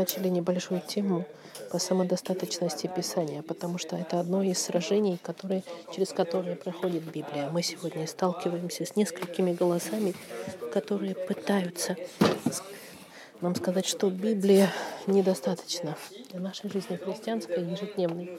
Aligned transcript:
начали 0.00 0.28
небольшую 0.28 0.80
тему 0.80 1.26
по 1.70 1.78
самодостаточности 1.78 2.86
Писания, 2.86 3.42
потому 3.42 3.76
что 3.76 3.96
это 3.96 4.18
одно 4.18 4.42
из 4.42 4.58
сражений, 4.58 5.18
которые, 5.22 5.62
через 5.94 6.08
которые 6.08 6.56
проходит 6.56 7.02
Библия. 7.02 7.50
Мы 7.50 7.62
сегодня 7.62 8.06
сталкиваемся 8.06 8.86
с 8.86 8.96
несколькими 8.96 9.52
голосами, 9.52 10.14
которые 10.72 11.14
пытаются 11.14 11.96
нам 13.42 13.54
сказать, 13.54 13.84
что 13.84 14.08
Библия 14.08 14.72
недостаточно 15.06 15.98
для 16.30 16.40
нашей 16.40 16.70
жизни 16.70 16.96
христианской 16.96 17.62
ежедневной. 17.62 18.38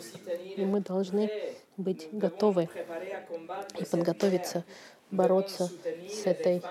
И 0.58 0.66
мы 0.66 0.80
должны 0.80 1.30
быть 1.78 2.08
готовы 2.12 2.70
и 3.80 3.86
подготовиться 3.86 4.64
бороться 5.12 5.70
с 6.10 6.26
этой, 6.26 6.64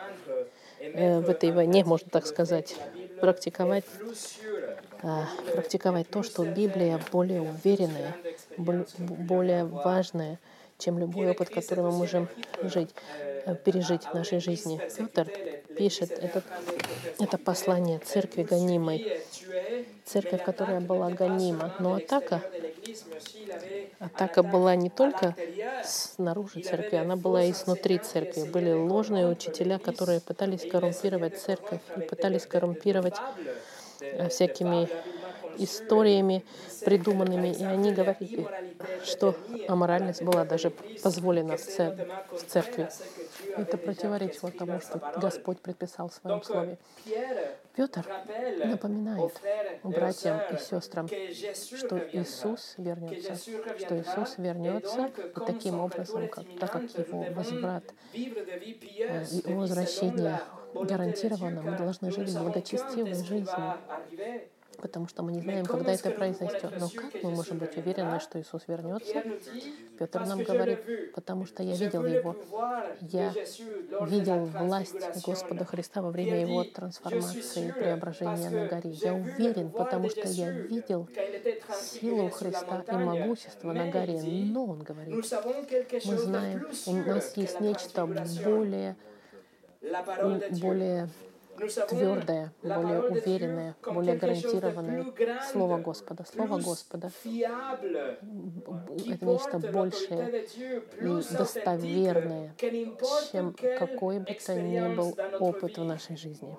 э, 0.80 1.20
в 1.20 1.30
этой 1.30 1.52
войне, 1.52 1.84
можно 1.84 2.08
так 2.10 2.26
сказать, 2.26 2.74
практиковать, 3.20 3.84
э, 5.02 5.24
практиковать 5.54 6.10
то, 6.10 6.22
что 6.22 6.44
Библия 6.44 7.00
более 7.12 7.40
уверенная, 7.42 8.16
более 8.56 9.64
важная, 9.64 10.38
чем 10.80 10.98
любой 10.98 11.30
опыт, 11.30 11.50
который 11.50 11.84
мы 11.84 11.92
можем 11.92 12.28
жить, 12.62 12.90
э, 13.46 13.54
пережить 13.54 14.04
в 14.04 14.14
нашей 14.14 14.40
жизни. 14.40 14.80
Петр 14.96 15.28
пишет 15.76 16.10
этот, 16.10 16.44
это 17.18 17.38
послание 17.38 17.98
церкви 17.98 18.42
гонимой, 18.42 19.22
церковь, 20.04 20.42
которая 20.44 20.80
была 20.80 21.10
гонима. 21.10 21.74
Но 21.78 21.94
атака, 21.94 22.42
атака 23.98 24.42
была 24.42 24.74
не 24.74 24.90
только 24.90 25.34
снаружи 25.84 26.60
церкви, 26.60 26.96
она 26.96 27.16
была 27.16 27.44
и 27.44 27.52
снутри 27.52 27.98
церкви. 27.98 28.42
Были 28.42 28.72
ложные 28.72 29.28
учителя, 29.28 29.78
которые 29.78 30.20
пытались 30.20 30.68
коррумпировать 30.68 31.38
церковь 31.38 31.80
и 31.96 32.00
пытались 32.00 32.46
коррумпировать 32.46 33.16
э, 34.00 34.28
всякими 34.28 34.88
историями 35.64 36.44
придуманными, 36.84 37.48
и 37.48 37.64
они 37.64 37.92
говорили, 37.92 38.46
что 39.04 39.36
аморальность 39.68 40.22
была 40.22 40.44
даже 40.44 40.70
позволена 41.02 41.56
в, 41.56 42.46
церкви. 42.46 42.88
Это 43.56 43.76
противоречило 43.76 44.50
тому, 44.50 44.80
что 44.80 45.00
Господь 45.16 45.60
предписал 45.60 46.08
в 46.08 46.14
Своем 46.14 46.42
Слове. 46.42 46.78
Петр 47.74 48.04
напоминает 48.64 49.32
братьям 49.82 50.40
и 50.52 50.58
сестрам, 50.58 51.08
что 51.08 51.98
Иисус 52.12 52.74
вернется, 52.76 53.36
что 53.36 53.98
Иисус 53.98 54.34
вернется, 54.38 55.10
и 55.16 55.40
таким 55.46 55.80
образом, 55.80 56.28
как, 56.28 56.44
так 56.58 56.72
как 56.72 56.82
Его 56.82 57.26
возврат 57.30 57.84
э, 58.12 59.24
и 59.46 59.52
возвращение 59.52 60.40
гарантировано, 60.74 61.62
мы 61.62 61.76
должны 61.76 62.10
жить 62.10 62.36
благочестивой 62.36 63.14
жизнью 63.14 63.76
потому 64.80 65.06
что 65.08 65.22
мы 65.22 65.32
не 65.32 65.40
знаем, 65.40 65.66
когда 65.66 65.92
это 65.92 66.10
произойдет. 66.10 66.72
Но 66.78 66.88
как 66.88 67.22
мы 67.22 67.30
можем 67.30 67.58
быть 67.58 67.76
уверены, 67.76 68.20
что 68.20 68.40
Иисус 68.40 68.62
вернется? 68.66 69.22
Петр 69.98 70.24
нам 70.26 70.42
говорит, 70.42 71.12
потому 71.14 71.46
что 71.46 71.62
я 71.62 71.76
видел 71.76 72.04
Его. 72.06 72.36
Я 73.00 73.32
видел 74.06 74.44
власть 74.46 75.24
Господа 75.24 75.64
Христа 75.64 76.02
во 76.02 76.10
время 76.10 76.40
Его 76.40 76.64
трансформации 76.64 77.68
и 77.68 77.72
преображения 77.72 78.50
на 78.50 78.66
горе. 78.66 78.90
Я 78.90 79.14
уверен, 79.14 79.70
потому 79.70 80.08
что 80.08 80.26
я 80.26 80.50
видел 80.50 81.08
силу 81.80 82.30
Христа 82.30 82.84
и 82.88 82.94
могущество 82.94 83.72
на 83.72 83.90
горе. 83.90 84.20
Но, 84.22 84.64
он 84.66 84.82
говорит, 84.82 85.14
мы 86.04 86.18
знаем, 86.18 86.66
у 86.86 86.92
нас 86.92 87.36
есть 87.36 87.60
нечто 87.60 88.06
более 88.06 88.96
более 90.60 91.08
твердое, 91.88 92.52
более 92.62 93.02
уверенное, 93.02 93.76
более 93.84 94.16
гарантированное 94.16 95.06
Слово 95.50 95.78
Господа. 95.78 96.24
Слово 96.24 96.58
Господа— 96.58 97.10
это 97.24 99.26
нечто 99.26 99.58
большее 99.72 100.44
и 101.00 101.36
достоверное, 101.36 102.54
чем 103.32 103.54
какой 103.78 104.18
бы 104.18 104.34
то 104.34 104.54
ни 104.54 104.94
был 104.94 105.16
опыт 105.38 105.78
в 105.78 105.84
нашей 105.84 106.16
жизни. 106.16 106.56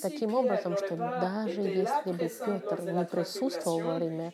Таким 0.00 0.34
образом, 0.34 0.76
что 0.76 0.96
даже 0.96 1.60
если 1.60 2.12
бы 2.12 2.28
Петр 2.28 2.82
не 2.82 3.04
присутствовал 3.04 3.80
во 3.80 3.94
время 3.96 4.32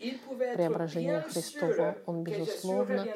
преображения 0.55 1.21
Христова, 1.23 1.97
он, 2.07 2.23
безусловно, 2.23 3.07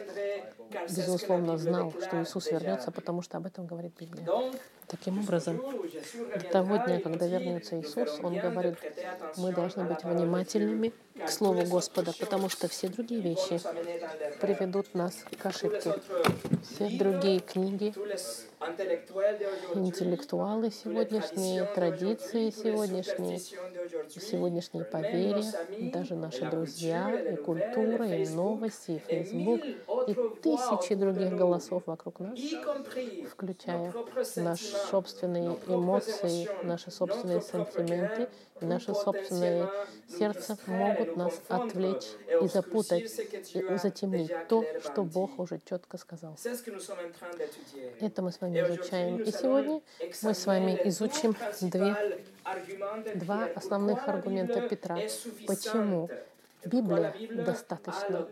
безусловно, 0.88 1.58
знал, 1.58 1.92
что 2.00 2.22
Иисус 2.22 2.50
вернется, 2.50 2.90
потому 2.90 3.22
что 3.22 3.38
об 3.38 3.46
этом 3.46 3.66
говорит 3.66 3.92
Библия. 3.98 4.26
Таким 4.86 5.20
образом, 5.20 5.56
до 6.34 6.44
того 6.50 6.76
дня, 6.78 7.00
когда 7.00 7.26
вернется 7.26 7.80
Иисус, 7.80 8.18
Он 8.22 8.36
говорит, 8.36 8.76
мы 9.36 9.52
должны 9.52 9.84
быть 9.84 10.02
внимательными 10.02 10.92
к 11.24 11.30
Слову 11.30 11.64
Господа, 11.66 12.12
потому 12.18 12.48
что 12.48 12.66
все 12.68 12.88
другие 12.88 13.20
вещи 13.20 13.60
приведут 14.40 14.94
нас 14.94 15.24
к 15.40 15.46
ошибке. 15.46 15.94
Все 16.64 16.88
другие 16.98 17.40
книги, 17.40 17.94
интеллектуалы 19.74 20.70
сегодняшние, 20.70 21.64
традиции 21.66 22.50
сегодняшние, 22.50 23.38
сегодняшние 23.38 24.84
поверья, 24.84 25.52
даже 25.92 26.14
наши 26.14 26.44
друзья, 26.44 27.10
и 27.32 27.36
культура, 27.36 28.06
и 28.08 28.28
новости, 28.28 28.92
и 28.92 28.98
Фейсбук, 28.98 29.60
и 30.08 30.14
тысячи 30.42 30.59
других 30.96 31.34
голосов 31.36 31.82
вокруг 31.86 32.20
нас, 32.20 32.38
включая 33.30 33.92
наш 34.36 34.60
собственные 34.60 35.56
эмоции, 35.66 36.48
наши 36.64 36.90
собственные 36.90 37.40
сантименты 37.40 38.28
и 38.60 38.64
наше 38.64 38.94
собственное 38.94 39.70
сердце 40.08 40.56
могут 40.66 41.16
нас 41.16 41.40
отвлечь 41.48 42.08
и 42.42 42.46
запутать, 42.46 43.10
и 43.54 43.76
затемнить 43.76 44.32
то, 44.48 44.64
что 44.82 45.02
Бог 45.02 45.38
уже 45.38 45.60
четко 45.68 45.96
сказал. 45.98 46.36
Это 48.00 48.22
мы 48.22 48.32
с 48.32 48.40
вами 48.40 48.60
изучаем. 48.60 49.22
И 49.22 49.32
сегодня 49.32 49.80
мы 50.22 50.34
с 50.34 50.46
вами 50.46 50.80
изучим 50.84 51.34
две, 51.60 52.20
два 53.14 53.48
основных 53.54 54.06
аргумента 54.08 54.60
Петра. 54.62 54.98
Почему 55.46 56.08
Библия 56.64 57.14
достаточно. 57.44 58.28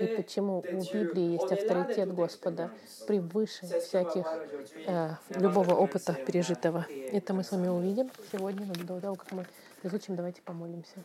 И 0.00 0.06
почему 0.16 0.58
у 0.58 0.62
Библии 0.94 1.32
есть 1.32 1.52
авторитет 1.52 2.14
Господа 2.14 2.70
превыше 3.06 3.66
всяких 3.80 4.26
э, 4.86 5.10
любого 5.30 5.74
опыта 5.74 6.14
пережитого. 6.14 6.86
Это 7.12 7.34
мы 7.34 7.44
с 7.44 7.52
вами 7.52 7.68
увидим 7.68 8.10
сегодня, 8.32 8.66
до 8.66 9.00
того, 9.00 9.16
как 9.16 9.32
мы 9.32 9.46
изучим. 9.82 10.16
Давайте 10.16 10.42
помолимся. 10.42 10.96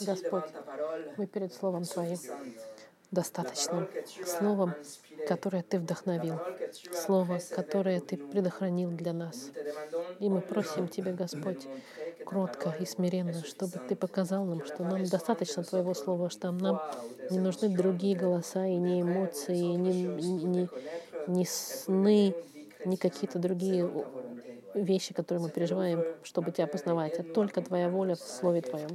Господь, 0.00 0.44
мы 1.16 1.26
перед 1.26 1.52
Словом 1.52 1.84
Твоим 1.84 2.18
достаточным. 3.12 3.86
Словом, 4.26 4.74
которое 5.28 5.62
Ты 5.62 5.78
вдохновил. 5.78 6.40
Слово, 6.92 7.38
которое 7.54 8.00
Ты 8.00 8.16
предохранил 8.16 8.90
для 8.90 9.12
нас. 9.12 9.50
И 10.18 10.28
мы 10.28 10.40
просим 10.40 10.88
Тебя, 10.88 11.12
Господь, 11.12 11.68
кротко 12.24 12.74
и 12.80 12.86
смиренно, 12.86 13.44
чтобы 13.44 13.78
Ты 13.88 13.94
показал 13.94 14.44
нам, 14.44 14.64
что 14.64 14.82
нам 14.82 15.04
достаточно 15.04 15.62
Твоего 15.62 15.94
Слова, 15.94 16.30
что 16.30 16.50
нам 16.50 16.80
не 17.30 17.38
нужны 17.38 17.68
другие 17.68 18.16
голоса 18.16 18.66
и 18.66 18.76
не 18.76 19.02
эмоции, 19.02 19.56
не, 19.56 20.02
не, 20.02 20.68
не 21.28 21.46
сны, 21.46 22.34
не 22.84 22.96
какие-то 22.96 23.38
другие 23.38 23.88
вещи, 24.74 25.12
которые 25.12 25.42
мы 25.42 25.50
переживаем, 25.50 26.02
чтобы 26.22 26.50
Тебя 26.50 26.66
познавать, 26.66 27.18
а 27.18 27.22
только 27.22 27.60
Твоя 27.60 27.88
воля 27.90 28.14
в 28.14 28.20
Слове 28.20 28.62
Твоем. 28.62 28.90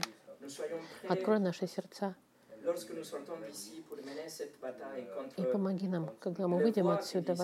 Открой 1.08 1.40
наши 1.40 1.68
сердца 1.68 2.16
и 5.38 5.42
помоги 5.44 5.88
нам, 5.88 6.10
когда 6.20 6.48
мы 6.48 6.58
выйдем 6.60 6.90
отсюда, 6.90 7.36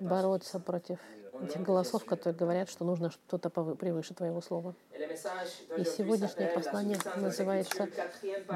бороться 0.00 0.58
против 0.58 0.98
этих 1.42 1.62
голосов, 1.62 2.04
которые 2.04 2.36
говорят, 2.36 2.68
что 2.68 2.84
нужно 2.84 3.10
что-то 3.10 3.50
превыше 3.50 4.14
Твоего 4.14 4.40
Слова. 4.40 4.74
И 5.76 5.84
сегодняшнее 5.84 6.48
послание 6.48 6.98
называется 7.16 7.88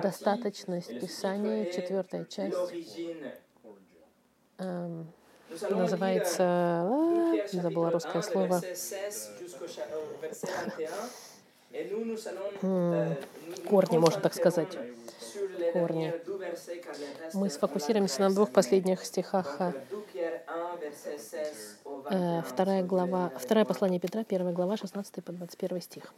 «Достаточность 0.03 1.01
Писания», 1.01 1.71
четвертая 1.71 2.25
часть. 2.25 2.57
Эм, 4.59 5.07
называется, 5.71 6.43
а, 6.43 7.35
забыла 7.53 7.91
русское 7.91 8.23
слово, 8.23 8.63
корни, 13.69 13.99
можно 13.99 14.21
так 14.21 14.35
сказать 14.35 14.79
корни. 15.73 16.15
Мы 17.33 17.51
сфокусируемся 17.51 18.21
на 18.23 18.31
двух 18.31 18.51
последних 18.51 19.05
стихах 19.05 19.61
Э, 22.09 22.43
вторая 22.43 22.83
глава, 22.83 23.33
второе 23.37 23.65
послание 23.65 23.99
Петра, 23.99 24.25
первая 24.25 24.53
глава, 24.53 24.77
16 24.77 25.25
по 25.25 25.33
21 25.33 25.81
стих. 25.81 26.15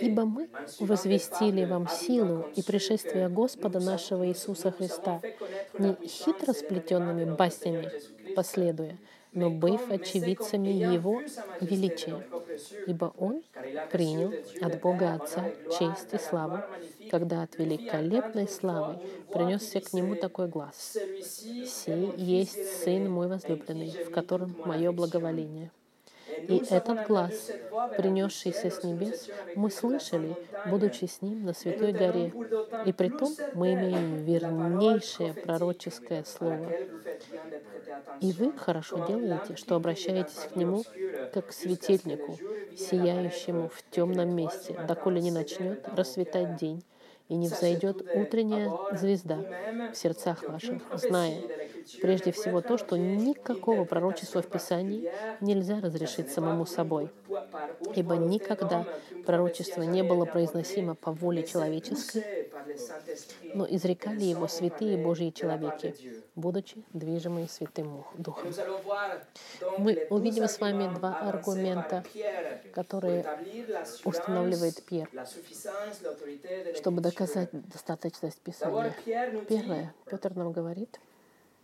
«Ибо 0.00 0.24
мы 0.24 0.48
возвестили 0.78 1.64
вам 1.64 1.88
силу 1.88 2.46
и 2.54 2.62
пришествие 2.62 3.28
Господа 3.28 3.80
нашего 3.80 4.26
Иисуса 4.28 4.70
Христа, 4.70 5.20
не 5.78 5.96
хитро 6.06 6.52
сплетенными 6.52 7.24
баснями 7.24 7.90
последуя, 8.34 8.96
но 9.32 9.50
быв 9.50 9.90
очевидцами 9.90 10.68
Его 10.68 11.22
величия, 11.60 12.24
ибо 12.86 13.12
Он 13.18 13.42
принял 13.90 14.34
от 14.60 14.80
Бога 14.80 15.14
Отца 15.14 15.50
честь 15.78 16.12
и 16.12 16.18
славу, 16.18 16.62
когда 17.10 17.42
от 17.42 17.58
великолепной 17.58 18.48
славы 18.48 18.98
принесся 19.32 19.80
к 19.80 19.92
Нему 19.92 20.14
такой 20.14 20.48
глаз. 20.48 20.96
«Сей 21.66 22.12
есть 22.16 22.82
Сын 22.82 23.10
мой 23.10 23.28
возлюбленный, 23.28 23.90
в 24.06 24.10
котором 24.10 24.56
мое 24.64 24.92
благоволение». 24.92 25.70
И 26.48 26.62
этот 26.70 27.06
глаз, 27.06 27.50
принесшийся 27.96 28.70
с 28.70 28.82
небес, 28.82 29.28
мы 29.54 29.70
слышали, 29.70 30.36
будучи 30.66 31.04
с 31.04 31.22
Ним 31.22 31.44
на 31.44 31.54
Святой 31.54 31.92
горе. 31.92 32.32
И 32.86 32.92
при 32.92 33.08
том 33.08 33.34
мы 33.54 33.74
имеем 33.74 34.24
вернейшее 34.24 35.34
пророческое 35.34 36.24
слово. 36.24 36.72
И 38.20 38.32
вы 38.32 38.52
хорошо 38.52 39.04
делаете, 39.06 39.56
что 39.56 39.76
обращаетесь 39.76 40.48
к 40.52 40.56
Нему 40.56 40.82
как 41.32 41.48
к 41.48 41.52
светильнику, 41.52 42.38
сияющему 42.76 43.68
в 43.68 43.82
темном 43.90 44.34
месте, 44.34 44.78
доколе 44.86 45.20
не 45.20 45.30
начнет 45.30 45.86
расцветать 45.96 46.56
день, 46.56 46.82
и 47.30 47.36
не 47.36 47.46
взойдет 47.46 48.02
утренняя 48.14 48.70
звезда 48.92 49.38
в 49.92 49.96
сердцах 49.96 50.42
ваших, 50.42 50.82
зная 50.94 51.40
прежде 52.02 52.32
всего 52.32 52.60
то, 52.60 52.76
что 52.76 52.96
никакого 52.96 53.84
пророчества 53.84 54.42
в 54.42 54.48
Писании 54.48 55.10
нельзя 55.40 55.80
разрешить 55.80 56.30
самому 56.30 56.66
собой, 56.66 57.08
ибо 57.94 58.16
никогда 58.16 58.86
пророчество 59.24 59.82
не 59.82 60.02
было 60.02 60.24
произносимо 60.24 60.94
по 60.96 61.12
воле 61.12 61.44
человеческой, 61.44 62.50
но 63.54 63.66
изрекали 63.66 64.24
его 64.24 64.48
святые 64.48 64.96
Божьи 64.96 65.30
человеки, 65.30 65.94
будучи 66.34 66.82
движимые 66.92 67.48
Святым 67.48 68.04
Духом. 68.14 68.52
Мы 69.78 70.06
увидим 70.10 70.48
с 70.48 70.58
вами 70.60 70.92
два 70.94 71.18
аргумента, 71.20 72.04
которые 72.72 73.24
устанавливает 74.04 74.82
Пьер, 74.84 75.08
чтобы 76.76 77.00
доказать 77.00 77.50
достаточность 77.52 78.40
Писания. 78.40 78.94
Первое, 79.48 79.94
Петр 80.06 80.34
нам 80.34 80.52
говорит, 80.52 81.00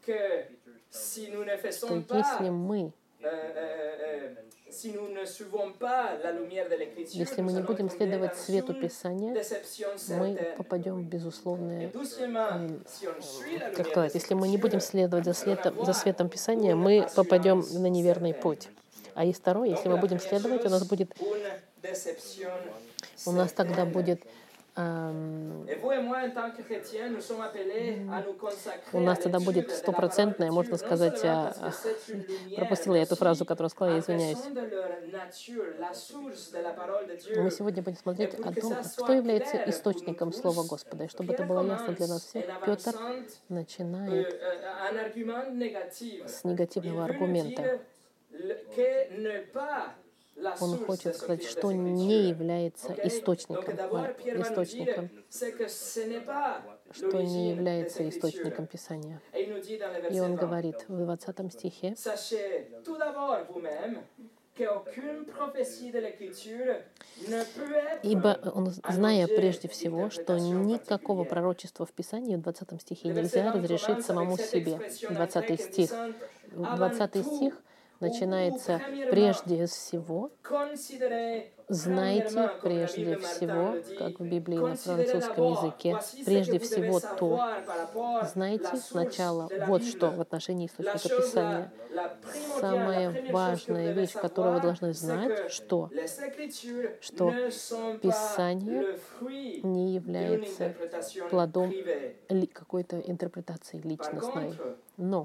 что 0.02 1.94
если 2.14 2.50
мы 2.50 2.92
если 7.12 7.40
мы 7.42 7.52
не 7.52 7.62
будем 7.62 7.90
следовать 7.90 8.36
свету 8.36 8.74
Писания, 8.74 9.42
мы 10.08 10.54
попадем 10.56 10.96
в 10.96 11.04
безусловное... 11.04 11.90
Как 13.74 13.86
сказать, 13.88 14.14
если 14.14 14.34
мы 14.34 14.48
не 14.48 14.58
будем 14.58 14.80
следовать 14.80 15.24
за 15.24 15.32
светом, 15.32 15.84
за 15.84 15.92
светом 15.92 16.28
Писания, 16.28 16.74
мы 16.74 17.08
попадем 17.14 17.64
на 17.72 17.86
неверный 17.86 18.34
путь. 18.34 18.68
А 19.14 19.24
и 19.24 19.32
второе, 19.32 19.70
если 19.70 19.88
мы 19.88 19.96
будем 19.96 20.20
следовать, 20.20 20.64
у 20.66 20.68
нас 20.68 20.86
будет... 20.86 21.10
У 23.24 23.32
нас 23.32 23.52
тогда 23.52 23.86
будет 23.86 24.22
у 28.92 29.00
нас 29.00 29.18
тогда 29.18 29.40
будет 29.40 29.70
стопроцентное, 29.70 30.52
можно 30.52 30.76
сказать, 30.76 31.18
а, 31.24 31.54
пропустила 32.56 32.94
я 32.96 33.02
эту 33.02 33.16
фразу, 33.16 33.46
которую 33.46 33.70
сказала, 33.70 33.94
я 33.94 34.00
извиняюсь. 34.00 34.38
Мы 37.36 37.50
сегодня 37.50 37.82
будем 37.82 37.96
смотреть 37.96 38.34
о 38.34 38.52
том, 38.52 38.74
кто 38.98 39.12
является 39.14 39.56
источником 39.70 40.32
Слова 40.34 40.62
Господа. 40.68 41.04
И 41.04 41.08
чтобы 41.08 41.32
это 41.32 41.44
было 41.44 41.66
ясно 41.66 41.94
для 41.94 42.06
нас 42.08 42.26
всех, 42.26 42.44
Петр 42.64 42.94
начинает 43.48 44.38
с 46.26 46.44
негативного 46.44 47.04
аргумента 47.04 47.80
он 50.60 50.78
хочет 50.84 51.16
сказать, 51.16 51.44
что 51.44 51.72
не 51.72 52.28
является 52.28 52.94
источником, 53.04 53.64
источником, 54.40 55.10
что 56.90 57.22
не 57.22 57.50
является 57.50 58.08
источником 58.08 58.66
Писания. 58.66 59.20
И 60.10 60.20
он 60.20 60.36
говорит 60.36 60.84
в 60.88 60.98
20 60.98 61.52
стихе, 61.52 61.94
Ибо 68.02 68.38
он, 68.54 68.70
зная 68.88 69.26
прежде 69.26 69.68
всего, 69.68 70.08
что 70.08 70.38
никакого 70.38 71.24
пророчества 71.24 71.84
в 71.84 71.92
Писании 71.92 72.36
в 72.36 72.40
20 72.40 72.80
стихе 72.80 73.08
нельзя 73.08 73.52
разрешить 73.52 74.04
самому 74.04 74.38
себе. 74.38 74.80
20 75.10 75.60
стих. 75.60 75.90
20 76.52 77.26
стих 77.26 77.62
начинается 78.00 78.82
прежде 79.08 79.66
всего, 79.66 80.32
знайте 81.68 82.50
прежде 82.62 83.16
всего, 83.16 83.76
как 83.98 84.20
в 84.20 84.24
Библии 84.24 84.58
на 84.58 84.76
французском 84.76 85.52
языке, 85.52 85.98
прежде 86.24 86.58
всего 86.58 87.00
то, 87.00 87.40
знайте 88.32 88.76
сначала 88.76 89.48
вот 89.66 89.84
что 89.84 90.10
в 90.10 90.20
отношении 90.20 90.66
источника 90.66 91.16
Писания. 91.16 91.72
Самая 92.60 93.32
важная 93.32 93.92
вещь, 93.92 94.12
которую 94.12 94.56
вы 94.56 94.60
должны 94.60 94.92
знать, 94.92 95.50
что, 95.50 95.90
что 97.00 97.32
Писание 98.02 98.98
не 99.62 99.94
является 99.94 100.74
плодом 101.30 101.72
какой-то 102.66 103.00
интерпретации 103.00 103.80
личностной. 103.82 104.52
Но, 104.96 105.24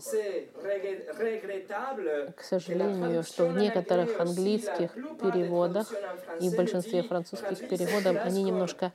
к 2.35 2.43
сожалению, 2.43 3.23
что 3.23 3.47
в 3.47 3.57
некоторых 3.57 4.19
английских 4.19 4.93
переводах 4.93 5.91
и 6.39 6.49
в 6.49 6.55
большинстве 6.55 7.03
французских 7.03 7.67
переводов 7.67 8.17
они 8.21 8.43
немножко 8.43 8.93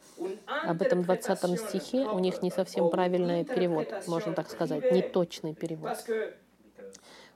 об 0.63 0.83
этом 0.83 1.03
20 1.03 1.59
стихе, 1.61 2.09
у 2.09 2.19
них 2.19 2.43
не 2.43 2.51
совсем 2.51 2.89
правильный 2.89 3.45
перевод, 3.45 3.95
можно 4.07 4.35
так 4.35 4.51
сказать, 4.51 4.91
неточный 4.91 5.55
перевод. 5.55 5.97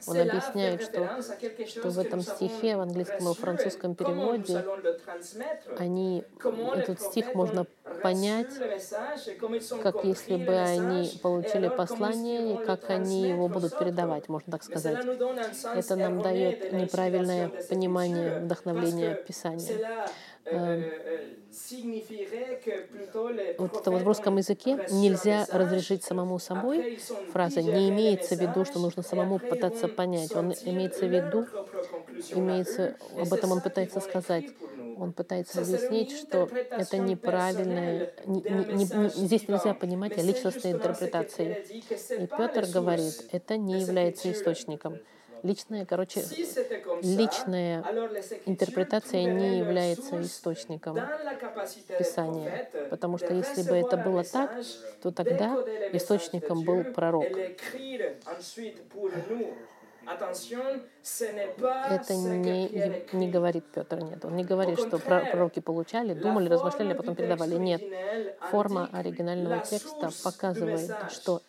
Он 0.06 0.20
объясняет, 0.20 0.82
что, 0.82 1.22
что 1.66 1.90
в 1.90 1.98
этом 1.98 2.20
стихе, 2.22 2.76
в 2.76 2.80
английском 2.80 3.30
и 3.30 3.34
французском 3.34 3.94
переводе, 3.94 4.64
они, 5.78 6.24
этот 6.74 7.00
стих 7.00 7.34
можно 7.34 7.66
понять, 8.02 8.48
как 9.82 10.04
если 10.04 10.36
бы 10.36 10.56
они 10.56 11.12
получили 11.22 11.68
послание, 11.68 12.54
и 12.54 12.64
как 12.64 12.90
они 12.90 13.28
его 13.28 13.48
будут 13.48 13.78
передавать, 13.78 14.28
можно 14.28 14.52
так 14.52 14.62
сказать. 14.62 15.04
Это 15.74 15.96
нам 15.96 16.22
дает 16.22 16.72
неправильное 16.72 17.48
понимание 17.48 18.40
вдохновления 18.40 19.14
Писания. 19.14 20.08
Эм, 20.50 20.92
вот 23.56 23.76
это 23.76 23.90
вот 23.90 24.02
в 24.02 24.06
русском 24.06 24.36
языке 24.38 24.80
нельзя 24.88 25.46
разрешить 25.50 26.02
самому 26.02 26.38
собой. 26.38 26.86
Фраза 27.26 27.62
не 27.62 27.88
имеется 27.90 28.36
в 28.36 28.40
виду, 28.40 28.64
что 28.64 28.78
нужно 28.80 29.02
самому 29.02 29.38
пытаться 29.40 29.88
понять. 29.88 30.34
Он 30.34 30.54
имеется 30.64 31.06
в 31.06 31.12
виду, 31.12 31.48
имеется, 32.30 32.96
об 33.00 33.32
этом 33.34 33.52
он 33.52 33.62
пытается 33.62 34.00
сказать. 34.00 34.54
Он 34.94 35.12
пытается 35.12 35.58
объяснить, 35.60 36.10
что 36.12 36.50
это 36.76 36.98
неправильное, 36.98 38.08
не, 38.24 38.42
не, 38.46 38.86
не, 38.86 39.10
здесь 39.10 39.48
нельзя 39.48 39.74
понимать 39.74 40.18
о 40.18 40.22
личностной 40.22 40.72
интерпретации. 40.72 41.58
И 42.16 42.26
Петр 42.26 42.66
говорит, 42.66 43.22
это 43.30 43.56
не 43.58 43.80
является 43.80 44.30
источником. 44.32 45.00
Личная, 45.42 45.86
короче, 45.86 46.30
личная 47.00 47.86
интерпретация 48.44 49.26
не 49.26 49.58
является 49.58 50.24
источником 50.24 51.10
Писания, 51.96 52.60
потому 52.88 53.18
что 53.18 53.34
если 53.34 53.62
бы 53.62 53.76
это 53.76 53.96
было 53.96 54.24
так, 54.24 54.60
то 55.00 55.12
тогда 55.12 55.60
источником 55.92 56.64
был 56.64 56.84
пророк. 56.84 57.44
Это 61.90 62.14
не, 62.14 63.04
не 63.12 63.30
говорит 63.30 63.64
Петр, 63.72 63.98
нет. 64.02 64.24
Он 64.24 64.36
не 64.36 64.44
говорит, 64.44 64.78
что 64.78 64.98
пророки 64.98 65.60
получали, 65.60 66.14
думали, 66.14 66.48
размышляли, 66.48 66.92
а 66.92 66.96
потом 66.96 67.14
передавали. 67.14 67.56
Нет. 67.56 67.82
Форма 68.50 68.88
оригинального 68.92 69.58
текста 69.60 70.10
показывает, 70.24 70.90
что 71.10 71.42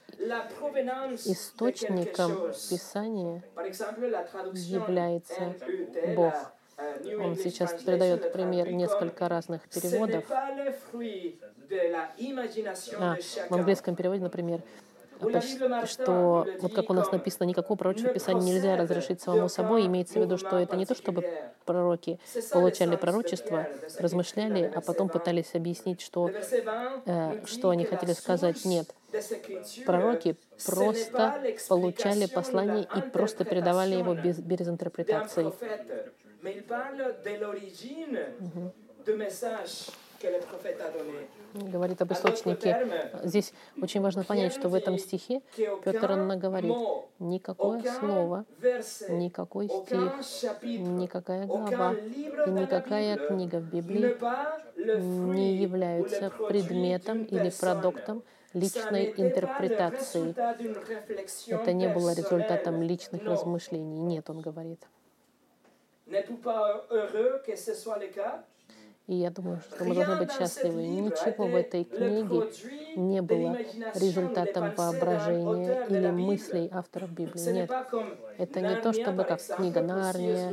источником 1.25 2.51
Писания 2.69 3.43
является 4.53 5.55
Бог. 6.15 6.33
Он 7.19 7.35
сейчас 7.35 7.73
передает 7.83 8.33
пример 8.33 8.71
несколько 8.71 9.29
разных 9.29 9.67
переводов. 9.69 10.25
А, 12.99 13.17
в 13.49 13.53
английском 13.53 13.95
переводе, 13.95 14.21
например, 14.21 14.61
что, 15.85 16.47
вот 16.59 16.73
как 16.73 16.89
у 16.89 16.93
нас 16.93 17.11
написано, 17.11 17.47
никакого 17.47 17.77
пророческого 17.77 18.13
писания 18.13 18.41
нельзя 18.41 18.77
разрешить 18.77 19.21
самому 19.21 19.49
собой, 19.49 19.85
имеется 19.85 20.19
в 20.19 20.23
виду, 20.23 20.37
что 20.37 20.57
это 20.57 20.75
не 20.75 20.85
то, 20.85 20.95
чтобы 20.95 21.25
пророки 21.65 22.19
получали 22.51 22.95
пророчество, 22.95 23.67
размышляли, 23.97 24.71
а 24.73 24.81
потом 24.81 25.09
пытались 25.09 25.53
объяснить, 25.53 26.01
что, 26.01 26.29
э, 26.29 27.45
что 27.45 27.69
они 27.69 27.85
хотели 27.85 28.13
сказать. 28.13 28.63
Нет, 28.65 28.93
пророки 29.85 30.35
просто 30.65 31.41
получали 31.69 32.27
послание 32.27 32.87
и 32.95 33.01
просто 33.01 33.45
передавали 33.45 33.95
его 33.95 34.13
без, 34.13 34.39
без 34.39 34.67
интерпретации. 34.67 35.51
Mais 36.43 36.57
donné. 40.91 41.27
Говорит 41.53 42.01
об 42.01 42.11
источнике. 42.13 42.87
Здесь 43.23 43.53
очень 43.81 44.01
важно 44.01 44.23
понять, 44.23 44.53
что 44.53 44.69
в 44.69 44.75
этом 44.75 44.97
стихе 44.97 45.41
Петр 45.55 46.11
Анна 46.11 46.37
говорит, 46.37 46.75
никакое 47.19 47.83
слово, 47.99 48.45
никакой 49.09 49.67
стих, 49.67 50.13
никакая 50.63 51.45
глава 51.45 51.93
и 51.93 52.49
никакая 52.49 53.17
книга 53.17 53.57
в 53.57 53.73
Библии 53.73 54.15
не 54.77 55.55
являются 55.55 56.29
предметом 56.29 57.23
или 57.23 57.49
продуктом 57.49 58.23
личной 58.53 59.13
интерпретации. 59.17 60.33
Это 61.53 61.73
не 61.73 61.89
было 61.89 62.13
результатом 62.13 62.81
личных 62.81 63.23
размышлений. 63.23 63.99
Нет, 63.99 64.29
он 64.29 64.41
говорит. 64.41 64.81
И 69.07 69.15
я 69.15 69.29
думаю, 69.29 69.59
что 69.59 69.83
мы 69.83 69.95
должны 69.95 70.15
быть 70.17 70.31
счастливы. 70.31 70.83
Ничего 70.83 71.47
в 71.47 71.55
этой 71.55 71.83
книге 71.83 72.51
не 72.95 73.21
было 73.21 73.57
результатом 73.95 74.73
воображения 74.75 75.85
или 75.89 76.07
мыслей 76.11 76.69
авторов 76.71 77.11
Библии. 77.11 77.51
Нет. 77.51 77.71
Это 78.37 78.61
не 78.61 78.75
то, 78.75 78.93
чтобы 78.93 79.23
как 79.23 79.41
книга 79.41 79.81
Нарния, 79.81 80.51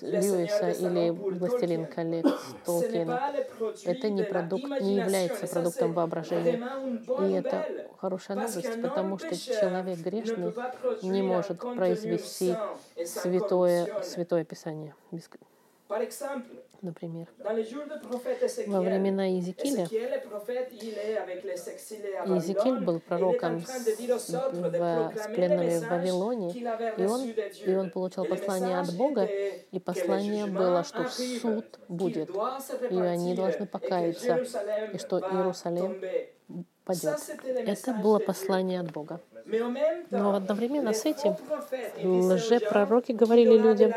Льюиса 0.00 0.70
или 0.70 1.10
«Властелин 1.10 1.86
колец» 1.86 2.26
Толкина. 2.64 3.32
Это 3.84 4.10
не 4.10 4.22
продукт, 4.22 4.80
не 4.80 4.96
является 4.96 5.46
продуктом 5.46 5.92
воображения. 5.92 6.62
И 7.20 7.32
это 7.32 7.66
хорошая 7.98 8.36
новость, 8.36 8.80
потому 8.80 9.18
что 9.18 9.36
человек 9.36 9.98
грешный 9.98 10.54
не 11.02 11.22
может 11.22 11.58
произвести 11.58 12.54
святое, 13.04 14.02
святое 14.02 14.44
Писание. 14.44 14.94
Например, 16.82 17.26
во 18.66 18.80
времена 18.80 19.26
Иезекииля 19.26 19.86
Иезекииль 22.26 22.80
был 22.80 23.00
пророком 23.00 23.60
в, 23.60 23.66
пленными 25.34 25.78
в 25.78 25.88
Вавилоне, 25.88 26.52
и 26.52 27.04
он, 27.04 27.22
и 27.64 27.74
он 27.74 27.90
le 27.94 28.24
послание 28.28 28.78
от 28.78 28.94
Бога, 28.94 29.24
и 29.24 29.78
послание 29.78 30.46
было, 30.46 30.84
что 30.84 31.08
суд 31.08 31.78
будет, 31.88 32.30
и 32.90 32.98
они 32.98 33.34
должны 33.34 33.66
покаяться, 33.66 34.36
и 34.92 34.98
что 34.98 35.18
Иерусалим. 35.18 36.00
Падет. 36.86 37.18
Это 37.44 37.92
было 37.92 38.18
послание 38.18 38.80
от 38.80 38.90
Бога. 38.92 39.20
Но 40.10 40.34
одновременно 40.34 40.92
с 40.92 41.04
этим 41.04 41.36
лжепророки 42.02 43.12
говорили 43.12 43.58
людям, 43.58 43.92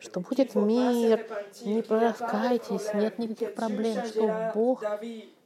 что 0.00 0.20
будет 0.20 0.54
мир, 0.54 1.26
не 1.64 1.82
problème, 1.82 2.94
нет 2.94 3.18
никаких 3.18 3.54
проблем, 3.54 4.04
что 4.06 4.52
Бог 4.54 4.82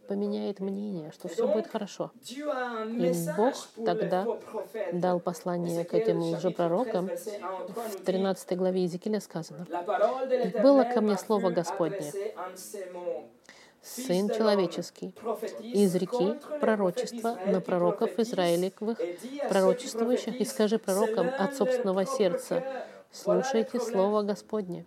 поменяет 0.08 0.60
мнение, 0.60 1.10
что 1.12 1.28
все 1.28 1.46
будет 1.46 1.68
хорошо. 1.68 2.10
И 2.28 3.12
Бог 3.36 3.54
тогда 3.84 4.26
дал 4.92 5.20
послание 5.20 5.84
к 5.84 5.94
этим 5.94 6.20
лжепророкам. 6.20 7.08
13, 7.08 7.16
verset 7.16 7.32
1 7.32 7.42
au 7.44 7.64
3 7.64 7.72
nous 7.72 7.74
В 7.74 7.96
dit, 7.96 8.04
13 8.04 8.58
главе 8.58 8.80
Иезекииля 8.80 9.20
сказано, 9.20 9.66
La 9.70 9.82
parole 9.82 10.26
de 10.28 10.48
«И 10.48 10.60
было 10.60 10.84
ко 10.84 11.00
мне 11.00 11.16
слово 11.16 11.50
Господне, 11.50 12.12
Сын 13.82 14.30
человеческий, 14.30 15.12
изреки 15.60 16.38
пророчество 16.60 17.36
на 17.46 17.60
пророков 17.60 18.16
Израилевых, 18.18 18.98
пророчествующих, 19.48 20.40
и 20.40 20.44
скажи 20.44 20.78
пророкам 20.78 21.28
от 21.36 21.56
собственного 21.56 22.06
сердца, 22.06 22.62
слушайте 23.10 23.80
Слово 23.80 24.22
Господне. 24.22 24.84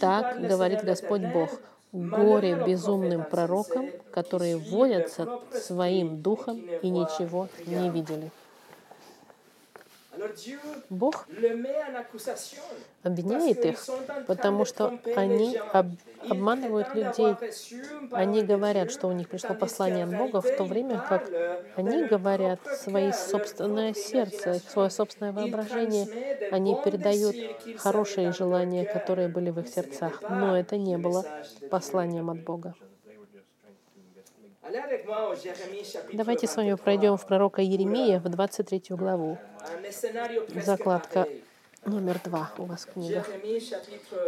Так 0.00 0.40
говорит 0.40 0.82
Господь 0.82 1.22
Бог. 1.32 1.50
Горе 1.92 2.54
безумным 2.54 3.24
пророкам, 3.24 3.90
которые 4.12 4.56
водятся 4.56 5.40
своим 5.52 6.22
духом 6.22 6.58
и 6.58 6.88
ничего 6.88 7.48
не 7.66 7.90
видели. 7.90 8.30
Бог 10.90 11.28
обвиняет 13.02 13.64
их, 13.64 13.88
потому 14.26 14.64
что 14.64 14.94
они 15.12 15.60
об- 15.70 15.96
обманывают 16.28 16.94
людей. 16.94 17.40
Они 18.12 18.44
говорят, 18.44 18.90
что 18.90 19.08
у 19.08 19.12
них 19.12 19.28
пришло 19.28 19.54
послание 19.54 20.04
от 20.04 20.12
Бога, 20.12 20.40
в 20.42 20.50
то 20.50 20.64
время 20.66 21.00
как 21.00 21.32
они 21.74 22.04
говорят 22.06 22.66
свои 22.66 23.12
собственное 23.12 23.94
сердце, 23.94 24.62
свое 24.66 24.90
собственное 24.90 25.32
воображение. 25.32 26.10
Они 26.48 26.76
передают 26.76 27.44
хорошие 27.74 28.32
желания, 28.32 28.86
которые 28.86 29.28
были 29.28 29.50
в 29.50 29.60
их 29.60 29.68
сердцах, 29.68 30.24
но 30.28 30.56
это 30.58 30.76
не 30.78 30.98
было 30.98 31.26
посланием 31.68 32.30
от 32.30 32.40
Бога. 32.40 32.76
Давайте 36.12 36.46
с 36.46 36.56
вами 36.56 36.74
пройдем 36.74 37.16
в 37.16 37.26
пророка 37.26 37.62
Еремия 37.62 38.20
в 38.20 38.28
23 38.28 38.82
главу. 38.90 39.38
Закладка 40.54 41.26
номер 41.84 42.20
два 42.24 42.52
у 42.58 42.64
вас 42.64 42.86
в 42.86 42.92
книгах. 42.92 43.28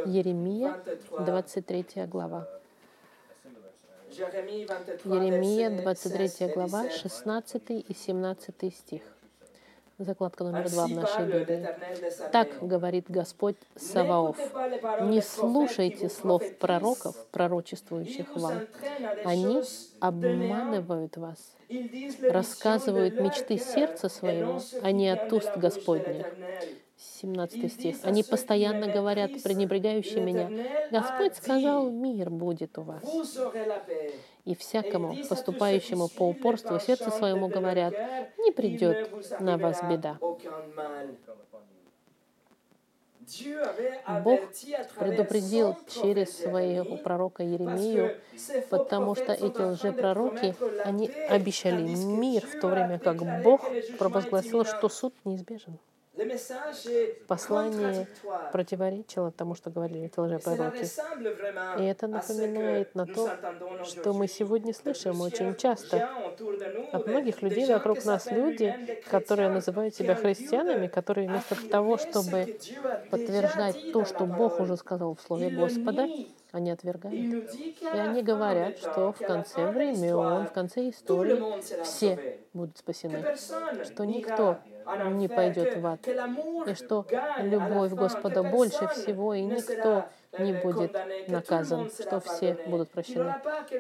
Еремия, 0.06 0.76
23 1.18 2.06
глава. 2.06 2.48
Еремия, 4.10 5.70
23 5.70 6.48
глава, 6.54 6.90
16 6.90 7.62
и 7.70 7.94
17 7.94 8.74
стих. 8.74 9.02
Закладка 10.04 10.44
номер 10.44 10.68
два 10.68 10.86
в 10.86 10.90
нашей 10.90 11.26
Библии. 11.26 11.68
Так 12.32 12.48
говорит 12.60 13.06
Господь 13.08 13.56
Саваоф. 13.76 14.36
Не 15.02 15.20
слушайте 15.20 16.08
слов 16.08 16.42
пророков, 16.58 17.14
пророчествующих 17.30 18.34
вам. 18.36 18.62
Они 19.24 19.62
обманывают 20.00 21.16
вас, 21.16 21.38
рассказывают 22.22 23.20
мечты 23.20 23.58
сердца 23.58 24.08
своего, 24.08 24.60
а 24.82 24.90
не 24.90 25.08
от 25.08 25.32
уст 25.32 25.56
Господних. 25.56 26.26
17 27.20 27.72
стих. 27.72 27.96
Они 28.02 28.22
постоянно 28.22 28.88
говорят, 28.88 29.30
пренебрегающие 29.42 30.20
меня, 30.20 30.50
Господь 30.90 31.36
сказал, 31.36 31.90
мир 31.90 32.30
будет 32.30 32.78
у 32.78 32.82
вас. 32.82 33.02
И 34.44 34.54
всякому, 34.54 35.16
поступающему 35.28 36.08
по 36.08 36.28
упорству 36.28 36.78
сердцу 36.80 37.10
своему, 37.10 37.48
говорят, 37.48 37.94
не 38.38 38.50
придет 38.50 39.40
на 39.40 39.56
вас 39.56 39.82
беда. 39.82 40.18
Бог 44.24 44.40
предупредил 44.98 45.76
через 45.88 46.36
своего 46.36 46.96
пророка 46.96 47.42
Еремию, 47.42 48.16
потому 48.68 49.14
что 49.14 49.32
эти 49.32 49.60
лжепророки, 49.60 50.54
они 50.84 51.08
обещали 51.08 51.82
мир, 51.82 52.44
в 52.46 52.60
то 52.60 52.68
время 52.68 52.98
как 52.98 53.42
Бог 53.42 53.62
провозгласил, 53.98 54.64
что 54.64 54.88
суд 54.88 55.14
неизбежен. 55.24 55.78
Послание 57.26 58.08
противоречило 58.52 59.30
тому, 59.30 59.54
что 59.54 59.70
говорили 59.70 60.10
лжепророки. 60.16 60.86
И 61.80 61.84
это 61.84 62.06
напоминает 62.06 62.94
на 62.94 63.06
то, 63.06 63.30
что 63.84 64.12
мы 64.12 64.28
сегодня 64.28 64.74
слышим 64.74 65.20
очень 65.20 65.54
часто 65.56 66.08
от 66.92 67.06
многих 67.06 67.42
людей 67.42 67.66
вокруг 67.66 68.04
нас 68.04 68.30
люди, 68.30 69.02
которые 69.10 69.48
называют 69.48 69.94
себя 69.94 70.14
христианами, 70.14 70.86
которые 70.86 71.28
вместо 71.28 71.56
того, 71.68 71.98
чтобы 71.98 72.58
подтверждать 73.10 73.92
то, 73.92 74.04
что 74.04 74.26
Бог 74.26 74.60
уже 74.60 74.76
сказал 74.76 75.14
в 75.14 75.20
Слове 75.20 75.50
Господа, 75.50 76.08
они 76.52 76.70
отвергают. 76.70 77.50
И 77.54 77.86
они 77.86 78.22
говорят, 78.22 78.78
что 78.78 79.12
в 79.12 79.18
конце 79.18 79.70
времен, 79.70 80.46
в 80.46 80.52
конце 80.52 80.90
истории 80.90 81.60
все 81.82 82.38
будут 82.52 82.76
спасены, 82.78 83.36
что 83.84 84.04
никто 84.04 84.58
не 85.10 85.28
пойдет 85.28 85.76
в 85.76 85.86
ад, 85.86 86.06
и 86.66 86.74
что 86.74 87.06
любовь 87.38 87.92
Господа 87.92 88.42
больше 88.42 88.86
всего, 88.88 89.34
и 89.34 89.42
никто 89.42 90.06
не 90.38 90.52
будет 90.52 90.96
наказан, 91.28 91.90
что 91.90 92.20
все 92.20 92.56
будут 92.66 92.90
прощены, 92.90 93.34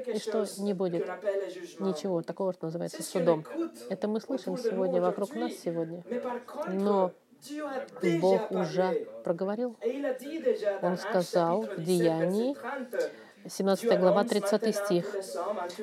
и 0.06 0.18
что 0.18 0.44
не 0.58 0.74
будет 0.74 1.06
ничего 1.80 2.22
такого, 2.22 2.52
что 2.52 2.66
называется 2.66 3.02
судом. 3.02 3.44
Это 3.88 4.08
мы 4.08 4.20
слышим 4.20 4.56
сегодня 4.56 5.00
вокруг 5.00 5.34
нас 5.34 5.52
сегодня. 5.52 6.02
Но 6.68 7.12
Бог 8.20 8.50
уже 8.50 9.06
проговорил. 9.24 9.76
Он 10.82 10.96
сказал 10.96 11.62
в 11.62 11.82
Деянии, 11.82 12.56
17 13.48 13.98
глава, 13.98 14.24
30 14.24 14.74
стих. 14.74 15.16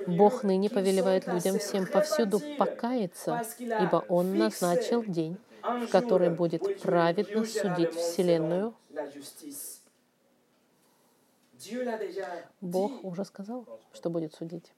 «Бог 0.07 0.43
ныне 0.43 0.69
повелевает 0.69 1.27
людям 1.27 1.59
всем 1.59 1.85
повсюду 1.85 2.39
покаяться, 2.57 3.41
ибо 3.59 4.03
Он 4.07 4.37
назначил 4.37 5.03
день, 5.03 5.37
в 5.61 5.87
который 5.87 6.29
будет 6.29 6.81
праведно 6.81 7.45
судить 7.45 7.93
Вселенную». 7.93 8.73
Бог 12.61 13.03
уже 13.03 13.25
сказал, 13.25 13.65
что 13.93 14.09
будет 14.09 14.33
судить. 14.33 14.71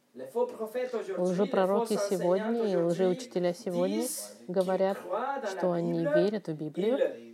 Лжепророки 1.17 1.97
сегодня 2.09 2.73
и 2.73 2.75
лжеучителя 2.75 3.53
сегодня 3.53 4.05
говорят, 4.47 4.97
что 5.51 5.71
они 5.71 5.99
верят 5.99 6.47
в 6.47 6.53
Библию, 6.53 7.30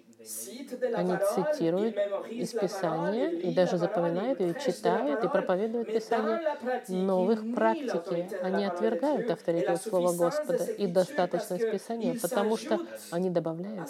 они 0.93 1.17
цитируют 1.33 1.95
из 2.29 2.51
Писания 2.51 3.29
и 3.29 3.53
даже 3.53 3.77
запоминают 3.77 4.39
ее, 4.39 4.53
читают 4.53 5.23
и 5.23 5.27
проповедуют 5.27 5.87
Писание, 5.87 6.57
но 6.87 7.23
в 7.23 7.31
их 7.31 7.55
практике 7.55 8.29
они 8.41 8.65
отвергают 8.65 9.29
авторитет 9.29 9.81
Слова 9.81 10.13
Господа 10.13 10.63
и 10.63 10.87
достаточность 10.87 11.71
Писания, 11.71 12.17
потому 12.19 12.57
что 12.57 12.79
они 13.11 13.29
добавляют 13.29 13.89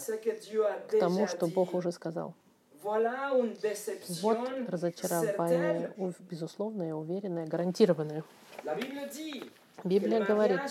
к 0.88 1.00
тому, 1.00 1.28
что 1.28 1.48
Бог 1.48 1.74
уже 1.74 1.92
сказал. 1.92 2.34
Вот 2.84 4.50
разочарование, 4.68 5.92
безусловное, 6.30 6.94
уверенное, 6.94 7.46
гарантированное. 7.46 8.24
Библия 9.84 10.24
говорит, 10.24 10.62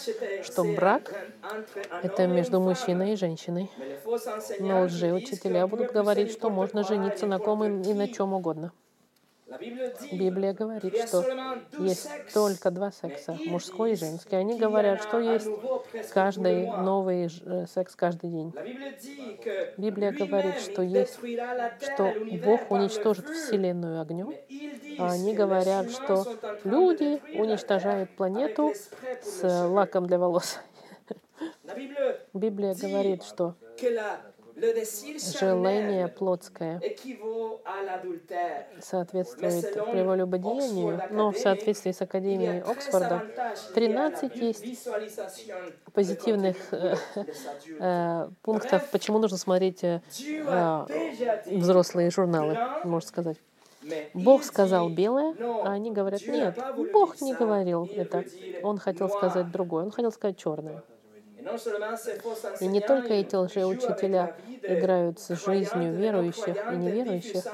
что 0.42 0.64
брак— 0.64 1.26
это 2.02 2.26
между 2.26 2.60
мужчиной 2.60 3.12
и 3.12 3.16
женщиной. 3.16 3.70
Но 4.58 4.82
лжеучителя 4.82 5.66
будут 5.66 5.92
говорить, 5.92 6.32
что 6.32 6.50
можно 6.50 6.82
жениться 6.82 7.26
на 7.26 7.38
ком 7.38 7.64
и 7.64 7.94
на 7.94 8.08
чем 8.08 8.34
угодно. 8.34 8.72
Библия 10.12 10.52
говорит, 10.52 10.96
что 11.06 11.24
есть 11.78 12.08
только 12.34 12.72
два 12.72 12.90
секса, 12.90 13.38
мужской 13.46 13.92
и 13.92 13.96
женский. 13.96 14.34
Они 14.34 14.58
говорят, 14.58 15.02
что 15.02 15.20
есть 15.20 15.48
каждый 16.12 16.66
новый 16.66 17.26
э, 17.26 17.66
секс 17.66 17.94
каждый 17.94 18.30
день. 18.30 18.52
Библия 19.76 20.10
говорит, 20.10 20.58
что 20.58 20.82
есть, 20.82 21.14
что 21.14 22.12
Бог 22.44 22.70
уничтожит 22.72 23.28
Вселенную 23.28 24.00
огнем, 24.00 24.34
а 24.98 25.12
они 25.12 25.32
говорят, 25.32 25.90
что 25.92 26.26
люди 26.64 27.22
уничтожают 27.38 28.10
планету 28.16 28.74
с 29.22 29.68
лаком 29.68 30.06
для 30.06 30.18
волос. 30.18 30.58
Библия 32.34 32.74
говорит, 32.74 33.22
что 33.22 33.54
желание 35.38 36.08
плотское 36.08 36.80
соответствует 38.80 39.72
прелюбодеянию, 39.72 41.02
но 41.10 41.30
в 41.32 41.38
соответствии 41.38 41.92
с 41.92 42.00
Академией 42.00 42.60
Оксфорда 42.60 43.26
13 43.74 44.34
есть 44.36 44.88
позитивных 45.92 46.56
э, 46.72 46.96
э, 47.78 48.28
пунктов, 48.42 48.90
почему 48.90 49.18
нужно 49.18 49.36
смотреть 49.36 49.84
э, 49.84 50.00
взрослые 51.46 52.10
журналы, 52.10 52.56
можно 52.84 53.08
сказать. 53.08 53.36
Бог 54.14 54.42
сказал 54.42 54.88
белое, 54.88 55.34
а 55.38 55.72
они 55.72 55.92
говорят, 55.92 56.26
нет, 56.26 56.58
Бог 56.92 57.20
не 57.20 57.34
говорил 57.34 57.88
это. 57.94 58.24
Он 58.62 58.78
хотел 58.78 59.08
сказать 59.08 59.50
другое, 59.52 59.84
он 59.84 59.90
хотел 59.90 60.10
сказать 60.10 60.38
черное. 60.38 60.82
И 62.60 62.66
не 62.66 62.80
только 62.80 63.14
эти 63.14 63.34
лжеучителя 63.34 64.34
играют 64.62 65.20
с 65.20 65.28
жизнью 65.44 65.94
верующих 65.94 66.56
и 66.72 66.76
неверующих, 66.76 67.44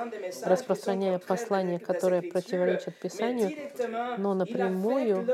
распространяя 0.44 1.18
послания, 1.18 1.78
которые 1.78 2.22
противоречат 2.22 2.94
Писанию, 2.96 3.52
но 4.18 4.34
напрямую 4.34 5.26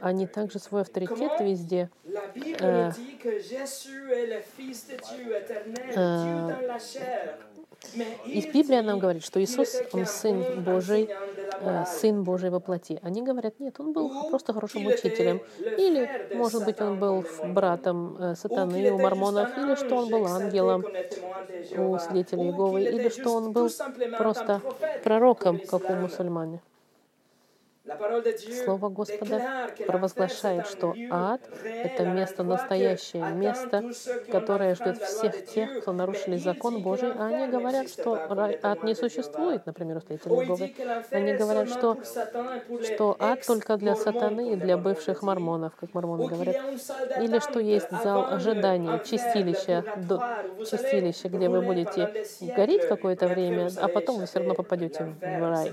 они 0.00 0.26
также 0.26 0.58
свой 0.58 0.82
авторитет 0.82 1.40
везде. 1.40 1.90
Э, 2.60 2.92
э, 5.94 6.52
из 8.26 8.46
Библии 8.46 8.80
нам 8.80 8.98
говорит, 8.98 9.24
что 9.24 9.42
Иисус, 9.42 9.82
Он 9.92 10.06
Сын 10.06 10.62
Божий, 10.62 11.08
э, 11.60 11.84
Сын 11.86 12.22
Божий 12.22 12.50
во 12.50 12.60
плоти. 12.60 12.98
Они 13.02 13.22
говорят, 13.22 13.60
нет, 13.60 13.78
Он 13.80 13.92
был 13.92 14.28
просто 14.30 14.52
хорошим 14.52 14.86
учителем. 14.86 15.40
Или, 15.58 16.34
может 16.34 16.64
быть, 16.64 16.80
Он 16.80 16.98
был 16.98 17.24
братом 17.44 18.16
э, 18.18 18.34
сатаны 18.34 18.90
у 18.92 18.98
мормонов, 18.98 19.56
или 19.58 19.74
что 19.74 19.96
Он 19.96 20.08
был 20.08 20.26
ангелом 20.26 20.84
у 21.76 21.98
свидетелей 21.98 22.44
Иеговы, 22.44 22.82
или 22.82 23.08
что 23.08 23.34
Он 23.34 23.52
был 23.52 23.70
просто 24.18 24.60
пророком, 25.02 25.58
как 25.58 25.88
у 25.90 25.94
мусульмане. 25.94 26.60
Слово 28.64 28.88
Господа 28.90 29.70
провозглашает, 29.86 30.68
что 30.68 30.94
ад— 31.10 31.40
это 31.64 32.04
место 32.04 32.44
настоящее, 32.44 33.32
место, 33.32 33.90
которое 34.30 34.76
ждет 34.76 35.02
всех 35.02 35.46
тех, 35.46 35.80
кто 35.80 35.92
нарушили 35.92 36.36
закон 36.36 36.80
Божий, 36.82 37.10
а 37.12 37.26
они 37.26 37.48
говорят, 37.48 37.90
что 37.90 38.14
ад 38.62 38.84
не 38.84 38.94
существует, 38.94 39.66
например, 39.66 39.96
у 39.96 40.12
Иеговы. 40.12 40.72
Они 41.10 41.34
говорят, 41.34 41.70
что, 41.70 41.98
что 42.84 43.16
ад 43.18 43.44
только 43.44 43.76
для 43.76 43.96
сатаны 43.96 44.52
и 44.52 44.56
для 44.56 44.76
бывших 44.76 45.22
мормонов, 45.22 45.74
как 45.74 45.92
мормоны 45.92 46.28
говорят. 46.28 46.56
Или 47.20 47.40
что 47.40 47.58
есть 47.58 47.90
зал 47.90 48.32
ожидания, 48.32 49.00
чистилище, 49.00 49.84
чистилище, 50.70 51.28
где 51.28 51.48
вы 51.48 51.62
будете 51.62 52.26
гореть 52.54 52.86
какое-то 52.86 53.26
время, 53.26 53.70
а 53.76 53.88
потом 53.88 54.20
вы 54.20 54.26
все 54.26 54.38
равно 54.38 54.54
попадете 54.54 55.14
в 55.20 55.50
рай. 55.50 55.72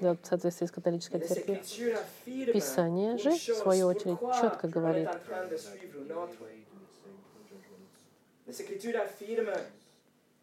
в 0.00 0.18
соответствии 0.22 0.66
с 0.66 0.70
католической 0.86 1.18
церкви. 1.18 1.62
Писание 2.52 3.18
же, 3.18 3.30
в 3.30 3.38
свою 3.38 3.88
очередь, 3.88 4.18
четко 4.40 4.68
говорит, 4.68 5.08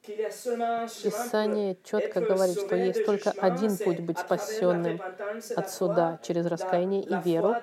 Писание 0.06 1.78
четко 1.86 2.20
говорит, 2.20 2.60
что 2.60 2.76
есть 2.76 3.06
только 3.06 3.32
один 3.32 3.78
путь 3.78 4.02
быть 4.02 4.20
спасенным 4.20 5.00
от 5.56 5.70
суда 5.72 6.20
через 6.24 6.46
раскаяние 6.46 7.04
и 7.04 7.16
веру, 7.24 7.56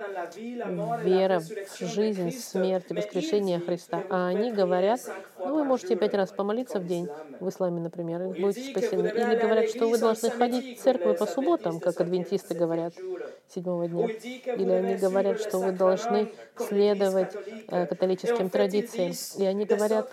вера 1.04 1.40
в 1.40 1.78
жизнь, 1.80 2.30
смерть 2.30 2.86
и 2.88 2.94
воскрешение 2.94 3.60
Христа. 3.60 4.04
А 4.08 4.28
они 4.28 4.52
говорят, 4.52 5.00
ну, 5.44 5.55
вы 5.55 5.64
можете 5.64 5.96
пять 5.96 6.14
раз 6.14 6.31
помолиться 6.31 6.79
в 6.79 6.87
день, 6.87 7.09
в 7.40 7.48
исламе, 7.48 7.81
например, 7.81 8.22
и 8.22 8.40
будете 8.40 8.70
спасены. 8.70 9.09
Или 9.09 9.37
говорят, 9.40 9.68
что 9.70 9.88
вы 9.88 9.98
должны 9.98 10.31
ходить 10.31 10.79
в 10.79 10.83
церковь 10.83 11.18
по 11.18 11.26
субботам, 11.26 11.81
как 11.81 12.00
адвентисты 12.00 12.55
говорят, 12.55 12.94
седьмого 13.53 13.88
дня. 13.88 14.07
Или 14.07 14.70
они 14.70 14.94
говорят, 14.94 15.40
что 15.40 15.59
вы 15.59 15.72
должны 15.72 16.33
следовать 16.57 17.35
э, 17.68 17.87
католическим 17.87 18.48
традициям. 18.48 19.12
И 19.38 19.44
они 19.44 19.64
говорят, 19.64 20.12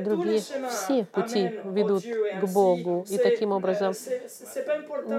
другие 0.00 0.40
все 0.70 1.04
пути 1.04 1.26
пути 1.26 1.60
ведут 1.64 2.04
к 2.04 2.44
Богу. 2.52 3.04
И 3.08 3.18
таким 3.18 3.52
образом, 3.52 3.92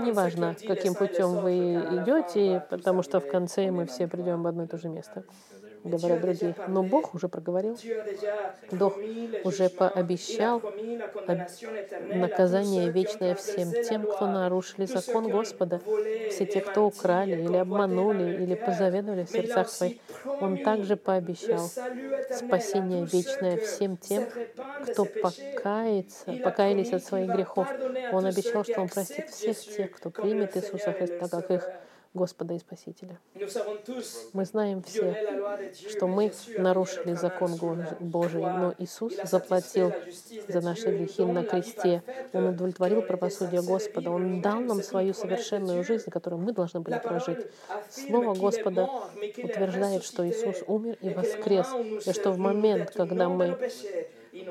неважно, 0.05 0.55
каким 0.67 0.95
путем 0.95 1.39
вы 1.41 1.57
идете, 2.01 2.63
потому 2.69 3.03
что 3.03 3.19
в 3.19 3.27
конце 3.27 3.71
мы 3.71 3.85
все 3.85 4.07
придем 4.07 4.43
в 4.43 4.47
одно 4.47 4.63
и 4.63 4.67
то 4.67 4.77
же 4.77 4.89
место 4.89 5.23
говорят 5.83 6.21
другие. 6.21 6.55
Но 6.67 6.83
Бог 6.83 7.13
уже 7.15 7.27
проговорил, 7.27 7.77
Бог 8.71 8.97
уже 9.43 9.69
пообещал 9.69 10.61
наказание 12.13 12.91
вечное 12.91 13.35
всем 13.35 13.71
тем, 13.71 14.03
кто 14.03 14.27
нарушили 14.27 14.85
закон 14.85 15.29
Господа, 15.29 15.81
все 16.29 16.45
те, 16.45 16.61
кто 16.61 16.85
украли 16.85 17.41
или 17.41 17.57
обманули, 17.57 18.43
или 18.43 18.55
позаведовали 18.55 19.23
в 19.23 19.29
сердцах 19.29 19.69
своих. 19.69 19.97
Он 20.41 20.63
также 20.63 20.95
пообещал 20.95 21.69
спасение 22.31 23.05
вечное 23.05 23.57
всем 23.57 23.97
тем, 23.97 24.25
кто 24.83 25.05
покается, 25.05 26.33
покаялись 26.43 26.93
от 26.93 27.03
своих 27.03 27.29
грехов. 27.29 27.67
Он 28.11 28.25
обещал, 28.25 28.63
что 28.63 28.81
Он 28.81 28.89
простит 28.89 29.29
всех 29.29 29.57
тех, 29.59 29.91
кто 29.91 30.09
примет 30.09 30.55
Иисуса 30.57 30.93
Христа 30.93 31.27
как 31.27 31.51
их 31.51 31.69
Господа 32.13 32.53
и 32.53 32.59
Спасителя. 32.59 33.19
Мы 34.33 34.45
знаем 34.45 34.81
все, 34.83 35.15
что 35.89 36.07
мы 36.07 36.31
нарушили 36.57 37.13
закон 37.13 37.55
Божий, 37.99 38.41
но 38.41 38.73
Иисус 38.77 39.13
заплатил 39.23 39.93
за 40.47 40.61
наши 40.61 40.89
грехи 40.95 41.23
на 41.23 41.43
кресте. 41.43 42.03
Он 42.33 42.47
удовлетворил 42.47 43.01
правосудие 43.01 43.61
Господа. 43.61 44.11
Он 44.11 44.41
дал 44.41 44.61
нам 44.61 44.81
свою 44.83 45.13
совершенную 45.13 45.83
жизнь, 45.83 46.09
которую 46.09 46.41
мы 46.41 46.53
должны 46.53 46.79
были 46.79 46.99
прожить. 46.99 47.47
Слово 47.89 48.33
Господа 48.33 48.89
утверждает, 49.37 50.03
что 50.03 50.27
Иисус 50.27 50.63
умер 50.67 50.97
и 51.01 51.09
воскрес, 51.09 51.67
и 52.05 52.11
что 52.11 52.31
в 52.31 52.37
момент, 52.37 52.91
когда 52.91 53.29
мы 53.29 53.57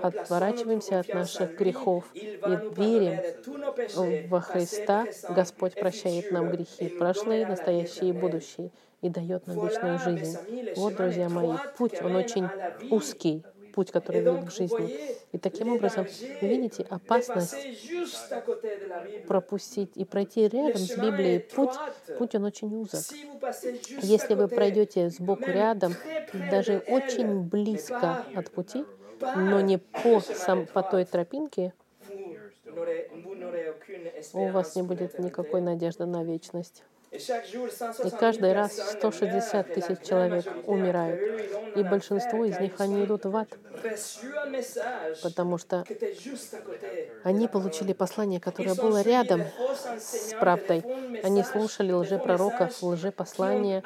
отворачиваемся 0.02 1.00
от 1.00 1.08
наших 1.08 1.56
грехов 1.56 2.04
и 2.14 2.58
верим 2.76 4.28
во 4.28 4.40
Христа, 4.40 5.06
Господь 5.28 5.74
прощает 5.74 6.30
нам 6.30 6.50
грехи, 6.50 6.88
прошлые, 6.88 7.46
настоящие 7.46 8.10
и 8.10 8.12
будущие, 8.12 8.70
и 9.02 9.08
дает 9.08 9.46
нам 9.46 9.66
вечную 9.66 9.98
жизнь. 9.98 10.38
Вот, 10.76 10.96
друзья 10.96 11.28
мои, 11.28 11.56
путь, 11.76 12.00
он 12.02 12.16
очень 12.16 12.48
узкий, 12.90 13.44
путь, 13.74 13.90
который 13.90 14.22
ведет 14.22 14.46
к 14.46 14.50
жизни. 14.50 15.16
И 15.32 15.38
таким 15.38 15.74
образом, 15.74 16.06
видите 16.40 16.82
опасность 16.88 17.54
пропустить 19.26 19.90
и 19.94 20.04
пройти 20.04 20.48
рядом 20.48 20.78
с 20.78 20.96
Библией. 20.96 21.40
Путь, 21.40 21.74
путь 22.18 22.34
он 22.34 22.44
очень 22.44 22.74
узок. 22.74 23.04
Если 24.02 24.34
вы 24.34 24.48
пройдете 24.48 25.10
сбоку 25.10 25.50
рядом, 25.50 25.94
даже 26.50 26.82
очень 26.88 27.42
близко 27.42 28.24
от 28.34 28.50
пути, 28.50 28.84
но 29.20 29.60
не 29.60 29.78
по, 29.78 30.20
сам, 30.20 30.66
по 30.66 30.82
той 30.82 31.04
тропинке, 31.04 31.72
у 34.32 34.48
вас 34.48 34.76
не 34.76 34.82
будет 34.82 35.18
никакой 35.18 35.60
надежды 35.60 36.06
на 36.06 36.24
вечность. 36.24 36.84
И 37.12 37.18
160 37.18 38.18
каждый 38.18 38.52
000 38.52 38.54
раз 38.54 38.78
personnes 38.78 38.98
160 38.98 39.22
meurent, 39.22 39.46
et 39.46 39.54
la 39.54 39.74
тысяч 39.74 40.08
человек 40.08 40.44
умирают. 40.66 41.20
И 41.76 41.82
большинство 41.82 42.44
из 42.44 42.58
них, 42.58 42.72
они 42.78 43.04
идут 43.04 43.24
в 43.24 43.36
ад, 43.36 43.48
потому 45.22 45.56
что 45.58 45.84
они 47.22 47.48
получили 47.48 47.92
послание, 47.92 48.40
которое 48.40 48.74
было 48.74 49.02
рядом 49.02 49.42
с 49.98 50.34
правдой. 50.40 50.82
Они 51.22 51.44
слушали 51.44 51.92
лжепророков, 51.92 52.82
лжепослания, 52.82 53.82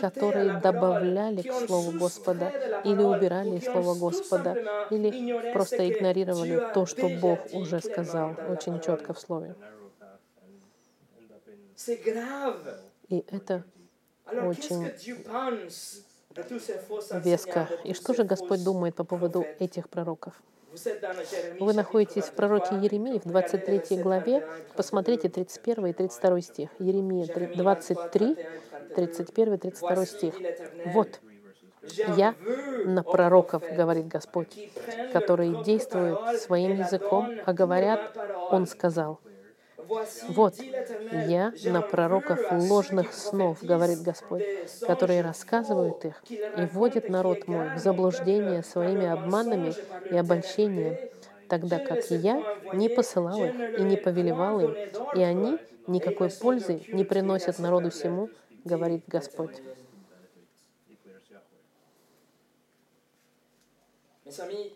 которые 0.00 0.60
добавляли 0.60 1.42
к 1.42 1.52
Слову 1.66 1.92
Господа 1.98 2.52
или 2.84 3.02
убирали 3.02 3.58
tout 3.58 3.98
Господа, 3.98 4.56
или 4.90 5.52
просто 5.52 5.88
игнорировали 5.88 6.60
то, 6.74 6.86
что 6.86 7.08
Бог 7.08 7.38
уже 7.52 7.80
сказал 7.80 8.34
очень 8.48 8.80
четко 8.80 9.14
в 9.14 9.20
Слове. 9.20 9.54
И 13.08 13.24
это 13.30 13.64
Очень 14.26 14.90
веско. 17.22 17.68
И 17.84 17.94
что 17.94 18.14
же 18.14 18.24
Господь 18.24 18.64
думает 18.64 18.94
по 18.94 19.04
поводу 19.04 19.44
этих 19.58 19.88
пророков? 19.88 20.42
Вы 21.60 21.72
находитесь 21.72 22.24
в 22.24 22.32
пророке 22.32 22.70
23, 22.74 22.84
Еремии 22.84 23.18
в 23.18 23.26
regardez 23.26 23.26
les 23.26 23.30
23 23.30 23.78
versets 23.78 24.02
главе. 24.02 24.40
31 24.40 24.42
et 24.42 24.76
Посмотрите 24.76 25.28
32. 25.28 25.84
31 25.84 25.86
и 25.86 25.92
32 25.92 26.40
стих. 26.40 26.70
Еремия 26.80 27.26
три- 27.26 27.46
Jérémie 27.46 27.56
23, 27.56 28.34
31, 28.94 28.94
31 28.94 29.54
и 29.54 29.58
32 29.58 29.94
Voici, 29.94 30.06
стих. 30.06 30.34
Вот, 30.86 31.20
я 32.16 32.34
на 32.86 33.04
пророков, 33.04 33.62
говорит 33.76 34.08
Господь, 34.08 34.48
которые 35.12 35.62
действуют 35.62 36.40
своим 36.40 36.74
языком, 36.76 37.30
а 37.44 37.52
говорят. 37.52 38.16
Он 38.50 38.66
сказал. 38.66 39.20
Вот, 40.28 40.54
я 41.26 41.52
на 41.64 41.82
пророков 41.82 42.40
ложных 42.50 43.12
снов, 43.12 43.62
говорит 43.62 44.02
Господь, 44.02 44.44
которые 44.80 45.22
рассказывают 45.22 46.04
их 46.04 46.22
и 46.28 46.66
вводят 46.72 47.08
народ 47.08 47.46
мой 47.48 47.74
в 47.74 47.78
заблуждение 47.78 48.62
своими 48.62 49.06
обманами 49.06 49.74
и 50.10 50.16
обольщением, 50.16 50.96
тогда 51.48 51.78
как 51.78 52.04
я 52.10 52.42
не 52.72 52.88
посылал 52.88 53.44
их 53.44 53.78
и 53.78 53.82
не 53.82 53.96
повелевал 53.96 54.60
им, 54.60 54.74
и 55.14 55.22
они 55.22 55.58
никакой 55.86 56.30
пользы 56.30 56.82
не 56.88 57.04
приносят 57.04 57.58
народу 57.58 57.90
всему, 57.90 58.30
говорит 58.64 59.04
Господь. 59.06 59.62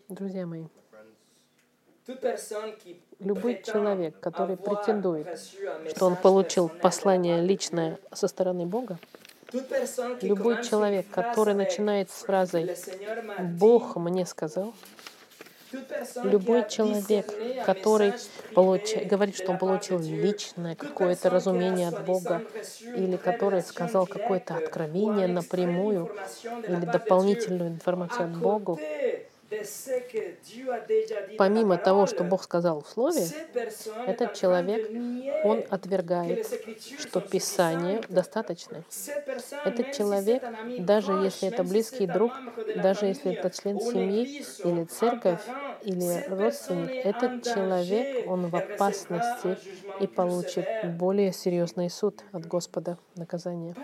Друзья 0.09 0.47
мои, 0.47 0.66
любой 3.21 3.62
человек, 3.62 4.18
который 4.21 4.57
претендует, 4.57 5.27
что 5.90 6.07
он 6.07 6.16
получил 6.16 6.68
послание 6.68 7.40
личное 7.40 7.99
со 8.12 8.29
стороны 8.29 8.66
Бога, 8.66 8.99
любой 10.23 10.62
человек, 10.62 11.07
который 11.11 11.55
начинает 11.55 12.11
с 12.11 12.25
фразой 12.25 12.77
«Бог 13.38 13.97
мне 13.97 14.27
сказал», 14.27 14.75
любой 16.25 16.66
человек, 16.68 17.27
который 17.66 18.14
получ- 18.55 19.05
говорит, 19.05 19.37
что 19.37 19.53
он 19.53 19.59
получил 19.59 19.99
личное 19.99 20.75
какое-то 20.75 21.29
разумение 21.29 21.88
от 21.88 22.05
Бога, 22.07 22.42
или 22.97 23.16
который 23.16 23.62
сказал 23.62 24.07
какое-то 24.07 24.57
откровение 24.57 25.27
напрямую, 25.27 26.11
или 26.66 26.85
дополнительную 26.87 27.71
информацию 27.71 28.25
от 28.27 28.37
Богу, 28.38 28.81
помимо 31.39 31.79
того, 31.79 32.07
что 32.07 32.25
Бог 32.25 32.43
сказал 32.43 32.83
в 32.83 32.89
Слове, 32.89 33.27
этот 34.07 34.35
человек, 34.35 34.91
он 35.45 35.65
отвергает, 35.71 36.47
что 36.99 37.21
Писание 37.21 38.03
достаточно. 38.09 38.85
Этот 39.65 39.93
человек, 39.93 40.43
даже 40.79 41.13
если 41.13 41.49
это 41.49 41.65
близкий 41.65 42.07
друг, 42.07 42.33
даже 42.77 43.07
если 43.07 43.35
это 43.35 43.51
член 43.51 43.81
семьи 43.81 44.45
или 44.65 44.85
церковь, 44.85 45.41
или 45.83 46.25
родственник, 46.29 47.05
этот 47.05 47.45
человек, 47.45 48.29
он 48.29 48.49
в 48.49 48.57
опасности 48.57 49.57
и 50.01 50.07
получит 50.07 50.67
более 50.97 51.33
серьезный 51.33 51.91
суд 51.91 52.23
от 52.33 52.47
Господа, 52.47 52.99
наказание. 53.17 53.75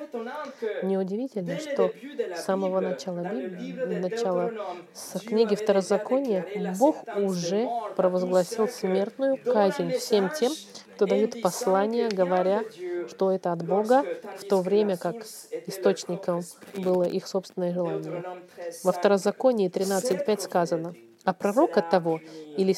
Неудивительно, 0.82 1.58
что 1.58 1.92
с 2.34 2.44
самого 2.44 2.80
начала 2.80 3.20
Библии, 3.22 3.98
начала 3.98 4.52
с 4.92 5.18
книги 5.20 5.54
Второзакония, 5.54 6.46
Бог 6.78 6.96
уже 7.16 7.68
провозгласил 7.96 8.68
смертную 8.68 9.36
казнь 9.36 9.90
всем 9.92 10.30
тем, 10.30 10.52
кто 10.94 11.06
дает 11.06 11.34
indiquant 11.34 11.42
послание, 11.42 12.08
говоря, 12.08 12.62
что 13.08 13.32
это 13.32 13.52
от 13.52 13.66
Бога, 13.66 14.04
в 14.38 14.44
то 14.44 14.60
время 14.60 14.96
как 14.96 15.16
источником 15.66 16.42
было 16.76 17.04
их 17.04 17.26
собственное 17.26 17.72
желание. 17.72 18.12
Deutéronome 18.12 18.42
13, 18.56 18.84
Во 18.84 18.92
5. 18.92 19.00
Второзаконии 19.00 19.70
13.5 19.70 20.40
сказано, 20.40 20.94
«А 21.24 21.32
пророка 21.32 21.82
того 21.82 22.20
или, 22.56 22.72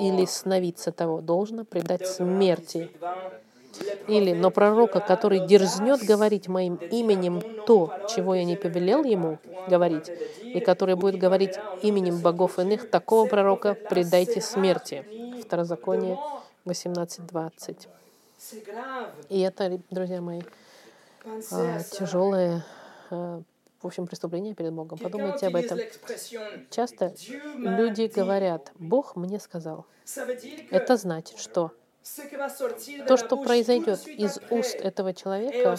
или 0.00 0.24
сновидца 0.26 0.92
того 0.92 1.20
должно 1.20 1.64
предать 1.64 2.06
смерти». 2.06 2.90
Или, 4.08 4.32
но 4.32 4.50
пророка, 4.50 5.00
который 5.00 5.46
дерзнет 5.46 6.02
говорить 6.02 6.48
моим 6.48 6.74
именем 6.74 7.40
то, 7.66 7.92
чего 8.14 8.34
я 8.34 8.44
не 8.44 8.56
повелел 8.56 9.04
ему 9.04 9.38
говорить, 9.68 10.10
и 10.42 10.60
который 10.60 10.96
будет 10.96 11.18
говорить 11.18 11.54
именем 11.82 12.18
богов 12.20 12.58
иных, 12.58 12.90
такого 12.90 13.28
пророка 13.28 13.74
предайте 13.74 14.40
смерти. 14.40 15.04
Второзаконие 15.44 16.18
18.20. 16.66 17.88
C'est 18.38 18.64
grave. 18.64 19.12
И 19.28 19.40
это, 19.40 19.78
друзья 19.90 20.22
мои, 20.22 20.40
а, 21.52 21.80
тяжелое, 21.82 22.64
а, 23.10 23.42
в 23.80 23.86
общем, 23.86 24.06
преступление 24.06 24.54
перед 24.54 24.72
Богом. 24.72 24.98
Подумайте 24.98 25.46
об 25.46 25.56
этом. 25.56 25.78
Часто 26.70 27.14
люди 27.56 28.10
говорят, 28.14 28.72
Бог 28.78 29.16
мне 29.16 29.40
сказал. 29.40 29.86
Это 30.70 30.96
значит, 30.96 31.38
что 31.38 31.72
то, 33.06 33.16
что 33.16 33.36
произойдет 33.36 34.06
из 34.06 34.38
уст 34.50 34.76
этого 34.76 35.12
человека, 35.14 35.76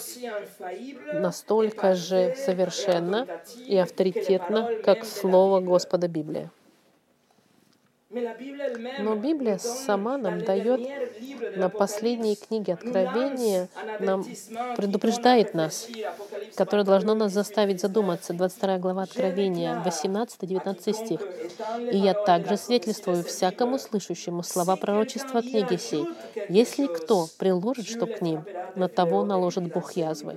настолько 1.13 1.95
же 1.95 2.35
совершенно 2.35 3.27
и 3.65 3.77
авторитетно, 3.77 4.69
как 4.83 5.03
Слово 5.03 5.61
Господа 5.61 6.07
Библия. 6.07 6.51
Но 8.99 9.15
Библия 9.15 9.57
сама 9.57 10.17
нам 10.17 10.43
дает 10.43 10.81
на 11.55 11.69
последней 11.69 12.35
книге 12.35 12.73
Откровения 12.73 13.69
нам 13.99 14.25
предупреждает 14.75 15.53
нас, 15.53 15.87
которое 16.55 16.83
22, 16.83 16.83
должно 16.83 17.15
нас 17.15 17.33
18, 17.33 17.33
заставить 17.33 17.77
19. 17.77 17.81
задуматься. 17.81 18.33
22 18.33 18.77
глава 18.79 19.03
Откровения, 19.03 19.81
18-19 19.85 20.93
стих. 20.93 21.21
«И 21.91 21.97
я 21.97 22.13
также 22.13 22.57
свидетельствую 22.57 23.23
всякому 23.23 23.79
слышащему 23.79 24.43
слова 24.43 24.75
пророчества 24.75 25.41
книги 25.41 25.77
сей. 25.77 26.05
Если 26.49 26.87
кто 26.87 27.27
приложит 27.37 27.87
что 27.87 28.07
к 28.07 28.21
ним, 28.21 28.43
на 28.75 28.89
того 28.89 29.23
наложит 29.23 29.71
Бог 29.73 29.93
язвы, 29.93 30.35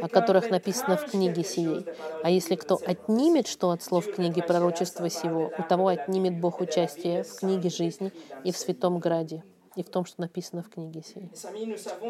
о 0.00 0.08
которых 0.08 0.50
написано 0.50 0.96
в 0.96 1.10
книге 1.10 1.44
сей. 1.44 1.86
А 2.22 2.30
если 2.30 2.56
кто 2.56 2.78
отнимет 2.84 3.46
что 3.46 3.70
от 3.70 3.82
слов 3.82 4.06
книги 4.12 4.40
пророчества 4.40 5.08
сего, 5.08 5.50
у 5.58 5.62
того 5.62 5.88
отнимет 5.88 6.40
Бог 6.40 6.60
участие 6.60 7.22
в 7.22 7.36
книге 7.36 7.70
жизни 7.70 8.12
и 8.44 8.52
в 8.52 8.56
святом 8.56 8.98
граде, 8.98 9.44
и 9.76 9.82
в 9.82 9.90
том, 9.90 10.04
что 10.04 10.20
написано 10.20 10.62
в 10.62 10.68
книге 10.68 11.02
сей. 11.02 11.30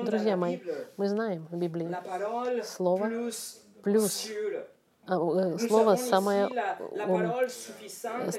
Друзья 0.04 0.36
мои, 0.36 0.60
мы 0.96 1.08
знаем 1.08 1.46
в 1.50 1.56
Библии, 1.56 1.94
Слово 2.62 3.30
плюс 3.82 4.28
а, 5.06 5.16
э, 5.16 5.58
слово 5.58 5.96
самое 5.96 6.48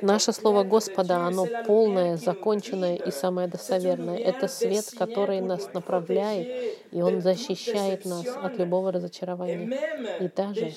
Наше 0.01 0.33
Слово 0.33 0.63
Господа, 0.63 1.17
оно 1.27 1.45
полное, 1.65 2.17
законченное 2.17 2.95
и 2.95 3.11
самое 3.11 3.47
достоверное. 3.47 4.17
Это 4.17 4.47
свет, 4.47 4.91
который 4.97 5.41
нас 5.41 5.73
направляет, 5.73 6.47
и 6.91 7.01
Он 7.01 7.21
защищает 7.21 8.05
нас 8.05 8.37
от 8.41 8.57
любого 8.57 8.91
разочарования. 8.91 9.71
И 10.19 10.27
даже 10.29 10.71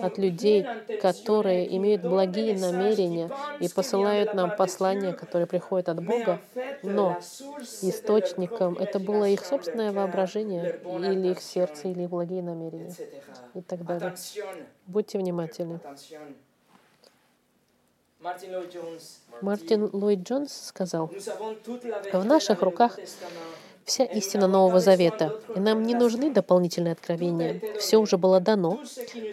от 0.00 0.18
людей, 0.18 0.66
которые 1.00 1.76
имеют 1.76 2.02
благие 2.02 2.54
намерения 2.54 3.30
и 3.60 3.68
посылают 3.68 4.34
нам 4.34 4.50
послания, 4.50 5.12
которые 5.14 5.46
приходят 5.46 5.88
от 5.88 6.02
Бога, 6.04 6.40
но 6.82 7.18
источником 7.82 8.76
это 8.78 8.98
было 8.98 9.28
их 9.28 9.44
собственное 9.44 9.92
воображение 9.92 10.72
или 10.84 11.28
их 11.28 11.40
сердце, 11.40 11.88
или 11.88 12.02
их 12.04 12.10
благие 12.10 12.42
намерения 12.42 12.98
и 13.54 13.60
так 13.62 13.84
далее. 13.84 14.14
Будьте 14.86 15.18
внимательны. 15.18 15.80
Мартин 19.40 19.90
Ллойд 19.92 20.20
Джонс 20.20 20.66
сказал, 20.66 21.10
в 22.12 22.24
наших 22.24 22.62
руках 22.62 22.98
вся 23.84 24.04
истина 24.04 24.46
Нового 24.48 24.80
Завета, 24.80 25.40
и 25.54 25.60
нам 25.60 25.82
не 25.82 25.94
нужны 25.94 26.32
дополнительные 26.32 26.92
откровения. 26.92 27.60
Все 27.78 27.98
уже 27.98 28.16
было 28.16 28.40
дано, 28.40 28.80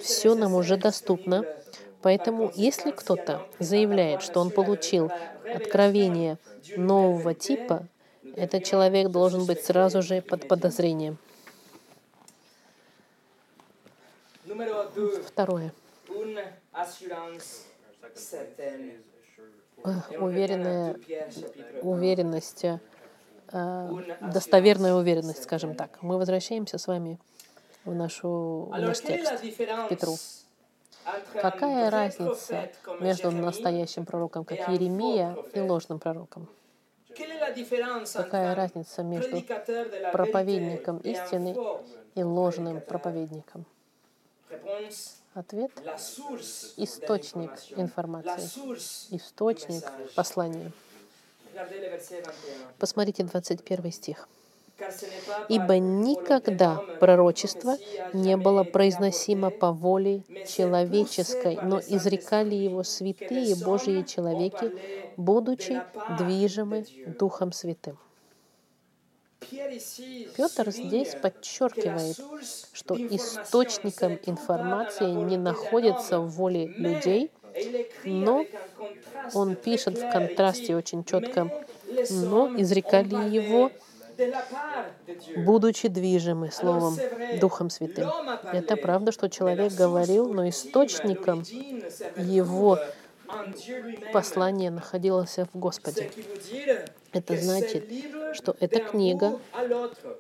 все 0.02 0.36
нам 0.36 0.54
уже 0.54 0.78
доступно. 0.78 1.46
Поэтому, 2.02 2.52
если 2.56 2.92
кто-то 2.92 3.48
заявляет, 3.60 4.22
что 4.22 4.42
он 4.42 4.52
получил 4.52 5.10
откровение 5.56 6.38
нового 6.76 7.34
типа, 7.34 7.88
этот 8.36 8.66
человек 8.66 9.10
должен 9.10 9.46
быть 9.46 9.64
сразу 9.64 10.02
же 10.02 10.22
под 10.22 10.48
подозрением. 10.48 11.18
Numéro 14.43 14.43
2, 14.43 14.43
Второе. 15.28 15.74
Э, 19.86 20.18
Уверенная 20.20 20.94
retourne 20.94 20.98
à 20.98 21.00
2 21.00 21.06
Pierre, 21.06 21.32
chapitre 21.32 21.80
1. 21.82 21.90
уверенность, 21.90 22.66
э, 22.66 23.90
достоверная 24.22 24.94
уверенность, 24.94 25.44
скажем 25.44 25.76
так. 25.76 26.02
Мы 26.02 26.18
возвращаемся 26.18 26.78
с 26.78 26.88
вами 26.88 27.20
в, 27.84 27.94
нашу, 27.94 28.70
в 28.70 28.74
Alors, 28.74 28.88
наш 28.88 29.02
текст. 29.02 29.42
Петру. 29.90 30.16
Какая 31.34 31.90
разница 31.90 32.72
между 33.02 33.32
настоящим 33.32 34.06
пророком, 34.06 34.46
как 34.46 34.70
Еремия, 34.70 35.36
и 35.54 35.60
ложным 35.60 36.00
пророком? 36.00 36.48
Какая 38.14 38.56
разница 38.56 39.04
между 39.04 39.44
проповедником 40.12 41.00
истины 41.00 41.56
и 42.16 42.24
ложным 42.24 42.80
проповедником? 42.82 43.66
Ответ 45.34 45.72
Источник 46.78 47.52
информации. 47.76 49.16
Источник 49.16 49.84
послания. 50.16 50.72
Regardez 51.54 51.80
le 51.80 51.90
verset 51.90 52.22
21. 52.24 52.68
Посмотрите 52.80 53.24
21 53.24 53.92
стих. 53.92 54.28
«Ибо 55.50 55.78
никогда 55.78 56.78
пророчество 57.00 57.78
не 58.12 58.38
было 58.38 58.64
произносимо 58.64 59.52
по 59.52 59.72
воле 59.72 60.24
человеческой, 60.48 61.60
но 61.62 61.80
изрекали 61.80 62.56
его 62.56 62.84
святые 62.84 63.56
Божьи 63.56 64.02
человеки, 64.02 64.72
будучи 65.16 65.82
движимы. 66.18 66.86
Духом 67.20 67.52
Святым». 67.52 67.98
Петр 70.36 70.72
здесь 70.72 71.16
подчеркивает, 71.22 72.18
что 72.74 72.96
источником 72.96 74.20
информации 74.26 75.12
не 75.12 75.38
находится 75.38 76.20
в 76.20 76.30
воле 76.30 76.68
людей, 76.68 77.32
но 78.04 78.46
он 79.34 79.56
пишет 79.56 79.98
в 79.98 80.12
контрасте 80.12 80.76
очень 80.76 81.04
четко, 81.04 81.42
«Mais 81.42 82.10
les 82.10 82.26
но 82.26 82.50
изрекали 82.58 83.30
его, 83.30 83.72
de 84.18 84.26
la 84.26 84.42
part 84.52 84.92
de 85.08 85.16
Dieu». 85.16 85.44
будучи 85.44 85.88
движимы 85.88 86.52
Словом 86.52 86.98
Духом 87.40 87.70
Святым. 87.70 88.10
Это 88.52 88.76
правда, 88.76 89.12
что 89.12 89.30
человек 89.30 89.74
говорил, 89.74 90.34
но 90.34 90.48
источником 90.50 91.44
его 92.18 92.80
послание 94.12 94.72
находилось 94.72 95.38
в 95.38 95.58
Господе. 95.58 96.12
Это 97.14 97.38
значит, 97.38 97.86
что 98.34 98.56
эта 98.60 98.80
книга 98.80 99.40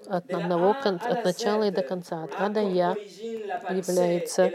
от 0.08 0.32
одного 0.32 0.72
от 0.72 1.26
начала 1.26 1.64
и 1.68 1.72
до 1.72 1.82
конца, 1.82 2.24
от 2.24 2.32
А 2.38 2.50
до 2.50 2.62
Я, 2.62 2.96
является 3.72 4.52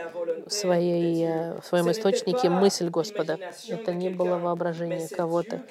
в, 0.47 0.51
своей, 0.51 1.27
э, 1.27 1.61
в 1.61 1.67
своем 1.67 1.91
источнике 1.91 2.49
мысль 2.49 2.89
Господа. 2.89 3.39
Это 3.69 3.93
не 3.93 4.11
было 4.11 4.39
воображение 4.39 5.09
кого-то. 5.09 5.63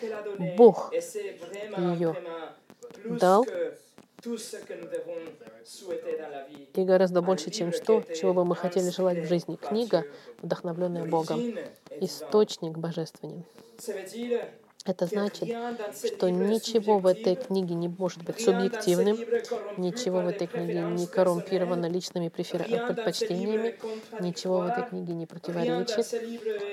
Бог 0.58 0.94
ее 0.94 2.16
дал. 3.06 3.46
И 6.74 6.84
гораздо 6.84 7.22
больше, 7.22 7.52
чем 7.52 7.72
что, 7.72 8.02
чего 8.02 8.34
бы 8.34 8.46
мы 8.46 8.56
хотели 8.56 8.90
желать 8.90 9.20
в 9.20 9.28
жизни. 9.28 9.56
Книга, 9.56 10.06
вдохновленная 10.42 11.06
Богом. 11.06 11.40
Источник 12.02 12.78
божественен. 12.78 13.46
Это 14.88 15.06
значит, 15.06 15.50
что 16.06 16.30
ничего 16.30 17.00
в 17.00 17.08
этой 17.08 17.36
книге 17.36 17.76
не 17.76 17.90
может 17.90 18.24
быть 18.24 18.40
субъективным, 18.40 19.18
ничего 19.76 20.22
в 20.22 20.28
этой 20.28 20.48
книге 20.48 20.80
не 20.82 21.06
коррумпировано 21.06 21.88
личными 21.88 22.28
livre 22.28 22.88
предпочтениями, 22.88 23.76
ничего 24.22 24.60
в 24.60 24.68
этой 24.68 24.86
книге 24.86 25.14
не 25.14 25.26
противоречит, 25.26 26.14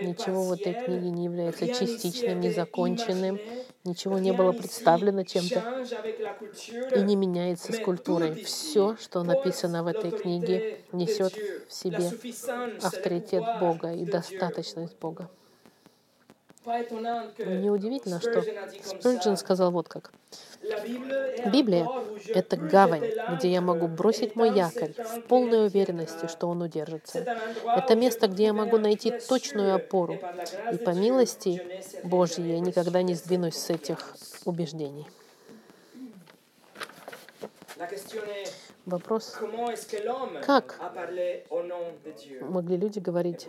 ничего 0.00 0.44
в 0.44 0.53
этой 0.53 0.74
книге 0.74 1.11
не 1.11 1.24
является 1.24 1.66
частичным, 1.66 2.40
незаконченным, 2.40 3.40
ничего 3.83 4.18
не 4.20 4.33
было 4.33 4.53
представлено 4.53 5.24
чем-то 5.24 5.85
и 6.94 7.03
не 7.03 7.16
меняется 7.16 7.72
с 7.72 7.81
культурой. 7.81 8.44
Все, 8.44 8.96
что 8.96 9.24
написано 9.24 9.83
в 9.83 9.88
этой 9.88 10.12
книге, 10.12 10.79
несет 10.92 11.35
в 11.68 11.72
себе 11.72 12.12
авторитет 12.81 13.42
Бога 13.59 13.92
и 13.92 14.05
достаточность 14.05 14.96
Бога. 15.00 15.29
Неудивительно, 16.64 18.20
что 18.20 18.40
ça, 18.40 19.37
сказал 19.37 19.70
вот 19.70 19.88
как. 19.88 20.12
«La 20.62 20.83
Bible 20.83 21.12
est 21.12 21.44
un 21.44 21.50
Библия 21.50 21.87
это 22.29 22.57
гавань, 22.57 23.05
где 23.37 23.50
я 23.50 23.61
могу 23.61 23.87
бросить 23.87 24.35
мой 24.35 24.50
якорь 24.50 24.94
в 24.94 25.20
полной 25.29 25.66
уверенности, 25.66 26.24
tiendra». 26.24 26.29
что 26.31 26.48
он 26.48 26.62
удержится. 26.62 27.18
Это 27.66 27.94
место, 27.96 28.29
где 28.29 28.44
я 28.44 28.55
могу 28.55 28.79
найти 28.79 29.12
точную 29.29 29.74
опору. 29.74 30.18
И 30.72 30.79
по 30.79 30.90
милости 30.90 31.61
Божьей 32.03 32.53
я 32.53 32.61
никогда 32.61 33.03
не 33.03 33.14
сдвинусь 33.14 33.57
с 33.57 33.68
этих 33.68 34.16
убеждений. 34.46 35.07
Вопрос, 38.87 39.35
Как? 40.44 40.77
могли 42.42 42.77
люди 42.77 42.99
говорить 42.99 43.47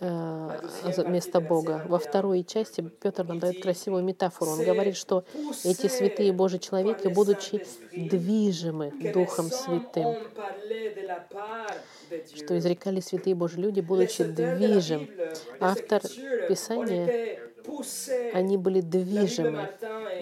э, 0.00 0.60
за- 0.92 1.04
вместо 1.04 1.40
Бога. 1.40 1.82
Во 1.88 1.98
второй 1.98 2.44
части 2.44 2.82
Петр 3.00 3.24
нам 3.24 3.38
дает 3.38 3.62
красивую 3.62 4.04
метафору. 4.04 4.50
Он 4.52 4.64
говорит, 4.64 4.96
что 4.96 5.24
эти 5.64 5.86
святые 5.88 6.32
Божьи 6.32 6.58
человеки, 6.58 7.08
будучи 7.08 7.64
движимы 7.92 8.90
Духом 9.14 9.50
Святым, 9.50 10.16
что 12.34 12.58
изрекали 12.58 13.00
святые 13.00 13.34
Божьи 13.34 13.58
люди, 13.58 13.80
будучи 13.80 14.22
движим. 14.24 15.08
Автор 15.60 16.02
Писания. 16.48 17.38
Они 18.32 18.56
были 18.56 18.80
движимы. 18.80 19.68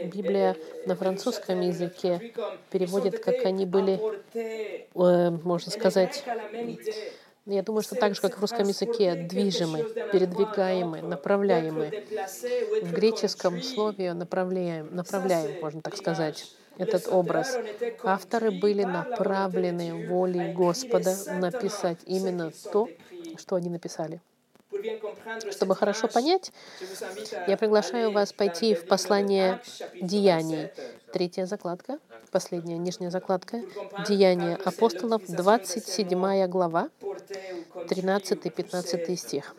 Библия 0.05 0.57
на 0.87 0.97
французском 0.97 1.61
языке 1.61 2.33
переводит, 2.71 3.19
как 3.21 3.45
они 3.45 3.67
были, 3.67 4.01
э, 4.35 5.31
можно 5.31 5.73
сказать, 5.73 6.25
я 7.47 7.63
думаю, 7.63 7.83
что 7.83 7.97
так 7.97 8.15
же, 8.15 8.21
как 8.21 8.39
в 8.39 8.41
русском 8.41 8.69
языке, 8.69 9.15
движимы, 9.15 9.83
передвигаемы, 10.13 11.03
направляемы. 11.03 11.91
В 12.83 12.93
греческом 12.93 13.61
слове 13.63 14.13
направляем, 14.13 14.95
направляем, 14.95 15.61
можно 15.61 15.83
так 15.83 15.97
сказать, 15.97 16.55
этот 16.79 17.09
образ. 17.09 17.59
Авторы 18.05 18.53
были 18.53 18.85
направлены 18.85 20.09
волей 20.09 20.53
Господа 20.53 21.17
написать 21.41 21.99
именно 22.07 22.53
то, 22.73 22.89
что 23.37 23.57
они 23.57 23.71
написали. 23.71 24.21
Чтобы 25.51 25.77
хорошо 25.77 26.09
понять, 26.09 26.53
я 27.47 27.57
приглашаю 27.57 28.13
вас 28.13 28.33
пойти 28.33 28.75
в 28.75 28.87
послание 28.87 29.61
Деяний. 30.01 30.71
Третья 31.13 31.47
закладка, 31.47 31.99
последняя 32.31 32.79
нижняя 32.79 33.11
закладка. 33.11 33.63
Деяния 34.09 34.57
апостолов, 34.57 35.23
27 35.27 36.47
глава, 36.47 36.89
13-15 37.75 39.17
стих. 39.17 39.55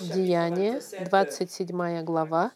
Деяния, 0.00 0.80
27 1.00 2.02
глава, 2.04 2.52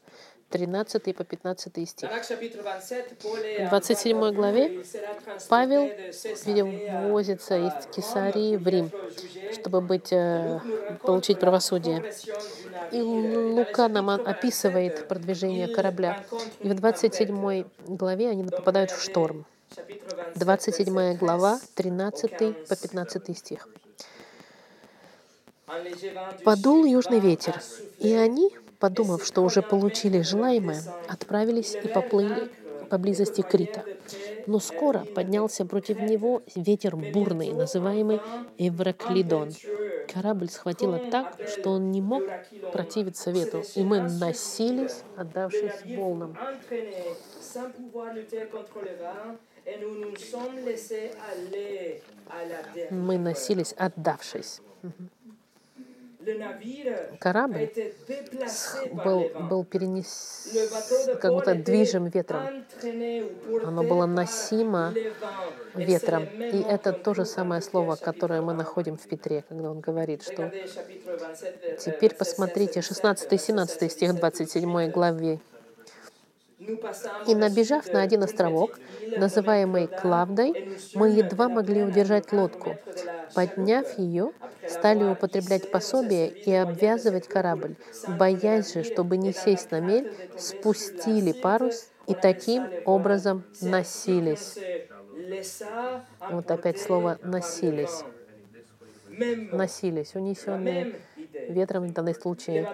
13 0.53 1.17
по 1.17 1.25
15 1.25 1.89
стих. 1.89 2.11
В 2.11 3.69
27 3.71 4.33
главе 4.33 4.85
Павел 5.49 5.89
перевозится 6.45 7.57
из 7.57 7.87
Кесарии 7.87 8.57
в 8.57 8.69
Рим, 8.69 8.91
чтобы 9.53 9.81
быть, 9.81 10.13
э, 10.13 10.61
получить 11.03 11.41
правосудие. 11.41 12.13
И 12.93 13.01
Лука 13.01 13.89
нам 13.89 14.11
описывает 14.11 15.09
продвижение 15.09 15.69
корабля. 15.69 16.23
И 16.61 16.69
в 16.69 16.75
27 16.75 17.65
главе 17.87 18.29
они 18.29 18.45
попадают 18.45 18.91
в 18.91 19.03
шторм. 19.03 19.47
27 20.35 21.17
глава, 21.17 21.59
13 21.75 22.69
по 22.69 22.77
15 22.77 23.35
стих. 23.35 23.69
Подул 26.45 26.85
южный 26.85 27.21
ветер, 27.21 27.63
и 27.99 28.13
они, 28.13 28.51
подумав, 28.83 29.25
что 29.25 29.43
уже 29.43 29.63
получили 29.63 30.23
желаемое, 30.23 30.83
отправились 31.07 31.77
и 31.77 31.87
поплыли 31.87 32.51
поблизости 32.91 33.41
Крита. 33.43 33.85
Но 34.49 34.59
скоро 34.59 35.05
поднялся 35.15 35.65
против 35.65 36.01
него 36.01 36.43
ветер 36.57 36.97
бурный, 36.97 37.53
называемый 37.53 38.21
Эвраклидон. 38.59 39.53
Корабль 40.13 40.49
схватило 40.49 40.99
так, 40.99 41.39
что 41.47 41.71
он 41.71 41.93
не 41.93 42.01
мог 42.01 42.25
противиться 42.73 43.31
ветру, 43.31 43.63
и 43.77 43.85
мы 43.85 44.01
носились, 44.03 45.05
отдавшись 45.17 45.97
волнам. 45.97 46.37
Мы 52.91 53.19
носились, 53.19 53.75
отдавшись. 53.79 54.61
Корабль 57.19 57.71
был, 59.05 59.31
был 59.51 59.65
перенес, 59.65 60.49
как 61.21 61.33
будто 61.33 61.55
движим 61.55 62.07
ветром. 62.07 62.65
Оно 63.65 63.83
было 63.83 64.07
носимо 64.07 64.95
ветром. 65.75 66.25
И 66.25 66.63
это 66.63 66.93
то 66.93 67.15
же 67.15 67.25
самое 67.25 67.59
1 67.59 67.71
слово, 67.71 67.97
которое 67.97 68.41
мы 68.41 68.53
1. 68.53 68.59
находим 68.59 68.97
в 68.97 69.07
Петре, 69.07 69.45
когда 69.49 69.71
он 69.71 69.81
говорит, 69.81 70.23
что 70.23 70.43
Regardez 70.43 70.75
chapitre 70.75 71.19
27, 71.19 71.53
ver- 71.61 71.77
теперь 71.79 72.13
verset 72.13 72.17
посмотрите 72.19 72.83
16, 72.83 73.31
16 73.31 73.33
и 73.33 73.39
17 73.39 73.93
стих 73.93 74.15
27 74.15 74.91
главе. 74.91 75.39
И 77.27 77.35
набежав 77.35 77.87
на 77.93 78.03
один 78.03 78.23
островок, 78.23 78.79
называемый 79.17 79.87
Клавдой, 79.87 80.79
мы 80.95 81.11
едва 81.11 81.49
могли 81.49 81.83
удержать 81.83 82.33
лодку. 82.33 82.77
Подняв 83.35 83.99
ее, 83.99 84.33
стали 84.69 85.05
употреблять 85.05 85.71
пособие 85.71 86.29
и 86.29 86.53
обвязывать 86.53 87.29
корабль, 87.29 87.77
боясь 88.07 88.75
же, 88.75 88.85
чтобы 88.85 89.17
не 89.17 89.33
сесть 89.33 89.71
на 89.71 89.81
мель, 89.81 90.13
спустили 90.39 91.33
парус 91.33 91.89
и 92.07 92.15
таким 92.15 92.69
образом 92.85 93.45
носились. 93.61 94.59
Вот 96.31 96.51
опять 96.51 96.81
слово 96.81 97.19
«носились». 97.23 98.05
Носились, 99.53 100.15
унесенные. 100.15 100.95
Ветром 101.47 101.89
в 101.89 101.93
данном 101.93 102.15
случае. 102.15 102.69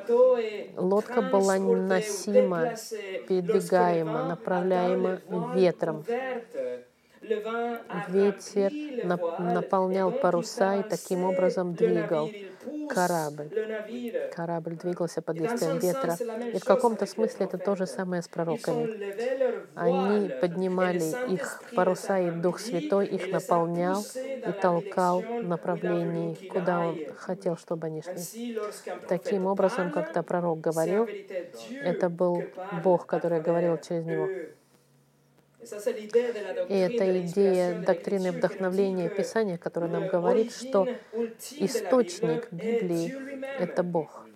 Лодка 0.76 1.22
была 1.22 1.58
носима, 1.58 2.78
передвигаема, 3.26 4.22
направляема 4.22 5.22
voiles 5.28 5.50
ветром. 5.52 6.06
Ветер 8.09 8.72
наполнял 9.04 10.12
паруса 10.12 10.76
и 10.76 10.83
таким 10.83 11.24
образом 11.24 11.74
двигал 11.74 12.31
корабль. 12.88 13.50
Корабль 14.35 14.76
двигался 14.76 15.20
под 15.22 15.38
действием 15.38 15.78
ветра. 15.78 16.16
И 16.52 16.59
в 16.59 16.64
каком-то 16.64 17.07
смысле 17.07 17.46
это 17.46 17.59
то 17.59 17.76
же 17.76 17.87
самое 17.87 18.22
с 18.22 18.28
пророками. 18.28 19.68
Они 19.74 20.28
поднимали 20.40 21.33
их 21.33 21.62
паруса, 21.74 22.18
и 22.18 22.31
Дух 22.31 22.61
Святой 22.61 23.07
их 23.07 23.31
наполнял 23.33 24.02
и 24.14 24.52
толкал 24.52 25.20
в 25.20 25.42
направлении, 25.42 26.35
куда 26.48 26.81
Он 26.81 26.98
хотел, 27.16 27.57
чтобы 27.57 27.87
они 27.88 28.02
шли. 28.02 28.59
Таким 29.09 29.46
образом, 29.46 29.90
когда 29.90 30.22
пророк 30.22 30.61
говорил, 30.61 31.09
это 31.83 32.09
был 32.09 32.44
Бог, 32.83 33.07
который 33.07 33.40
говорил 33.40 33.76
через 33.78 34.04
него. 34.04 34.28
eux. 34.28 34.28
Et 34.31 34.37
ça, 34.38 34.46
c'est 34.46 34.57
l'idée 35.26 35.57
de 35.57 35.58
la 35.58 35.58
И 36.68 36.74
это 36.74 37.20
идея 37.20 37.81
доктрины 37.81 38.33
вдохновления 38.33 39.09
Писания, 39.09 39.59
которое 39.59 39.90
нам 39.90 40.09
говорит, 40.09 40.52
что 40.52 40.87
источник 41.59 42.48
Библии 42.52 43.14
это 43.59 43.83
Бог. 43.83 44.28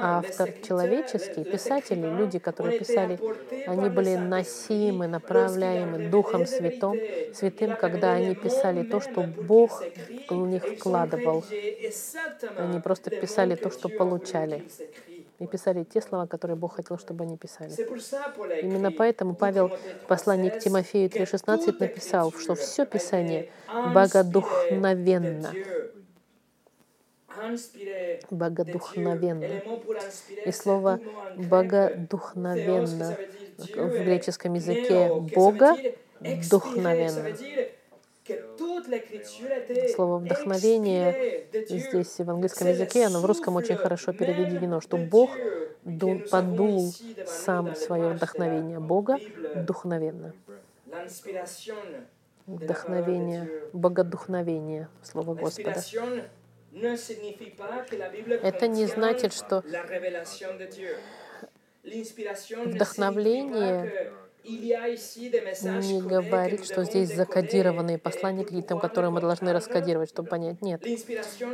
А 0.00 0.18
автор 0.18 0.50
человеческий, 0.66 1.44
писатели, 1.44 2.06
люди, 2.06 2.38
которые 2.38 2.78
писали, 2.78 3.18
они 3.66 3.90
были 3.90 4.16
носимы, 4.16 5.06
направляемы 5.08 6.08
Духом 6.08 6.46
Святым. 6.46 6.98
Святым, 7.34 7.76
когда 7.76 8.12
они 8.12 8.34
писали 8.34 8.82
то, 8.84 9.00
что 9.00 9.22
Бог 9.22 9.82
в 10.30 10.46
них 10.46 10.64
вкладывал. 10.64 11.44
Они 12.56 12.80
просто 12.80 13.10
писали 13.10 13.56
то, 13.56 13.70
что 13.70 13.90
получали. 13.90 14.64
И 15.38 15.46
писали 15.46 15.84
те 15.84 16.00
слова, 16.00 16.26
которые 16.26 16.56
Бог 16.56 16.74
хотел, 16.76 16.98
чтобы 16.98 17.24
они 17.24 17.36
писали. 17.36 17.70
Именно 18.60 18.90
поэтому 18.90 19.34
Павел 19.36 19.68
Тimothée 19.68 20.02
в 20.02 20.06
послании 20.08 20.50
к 20.50 20.56
3:16, 20.56 20.60
Тимофею 20.60 21.08
que 21.08 21.18
3,16 21.24 21.64
toute 21.64 21.80
написал, 21.80 22.32
что 22.32 22.54
все 22.56 22.84
Писание 22.84 23.50
богодухновенно. 23.94 25.52
Богодухновенно. 28.30 29.62
И 30.44 30.50
слово 30.50 30.98
богодухновенно 31.36 33.16
в 33.58 34.04
греческом 34.04 34.54
языке 34.54 35.08
Бога 35.34 35.76
dire 36.20 37.77
Слово 39.94 40.18
«вдохновение» 40.18 41.46
здесь 41.52 42.18
в 42.18 42.30
английском 42.30 42.68
языке, 42.68 43.06
оно 43.06 43.20
в 43.20 43.24
русском 43.24 43.56
очень 43.56 43.76
хорошо 43.76 44.12
переведено, 44.12 44.80
что 44.80 44.96
Бог 44.96 45.30
подул 46.30 46.92
сам 47.26 47.74
свое 47.74 48.10
вдохновение 48.10 48.80
Бога 48.80 49.18
вдохновенно. 49.54 50.34
Вдохновение, 52.46 53.50
богодухновение, 53.72 54.88
слово 55.02 55.34
Господа. 55.34 55.82
Это 58.42 58.68
не 58.68 58.86
значит, 58.86 59.32
что 59.32 59.62
Вдохновление 62.64 64.12
не 64.48 66.00
говорит, 66.00 66.64
что 66.64 66.84
здесь 66.84 67.14
закодированные 67.14 67.98
послания 67.98 68.44
какие-то, 68.44 68.78
которые 68.78 69.10
мы 69.10 69.20
должны 69.20 69.52
раскодировать, 69.52 70.08
чтобы 70.08 70.28
понять. 70.28 70.62
Нет. 70.62 70.82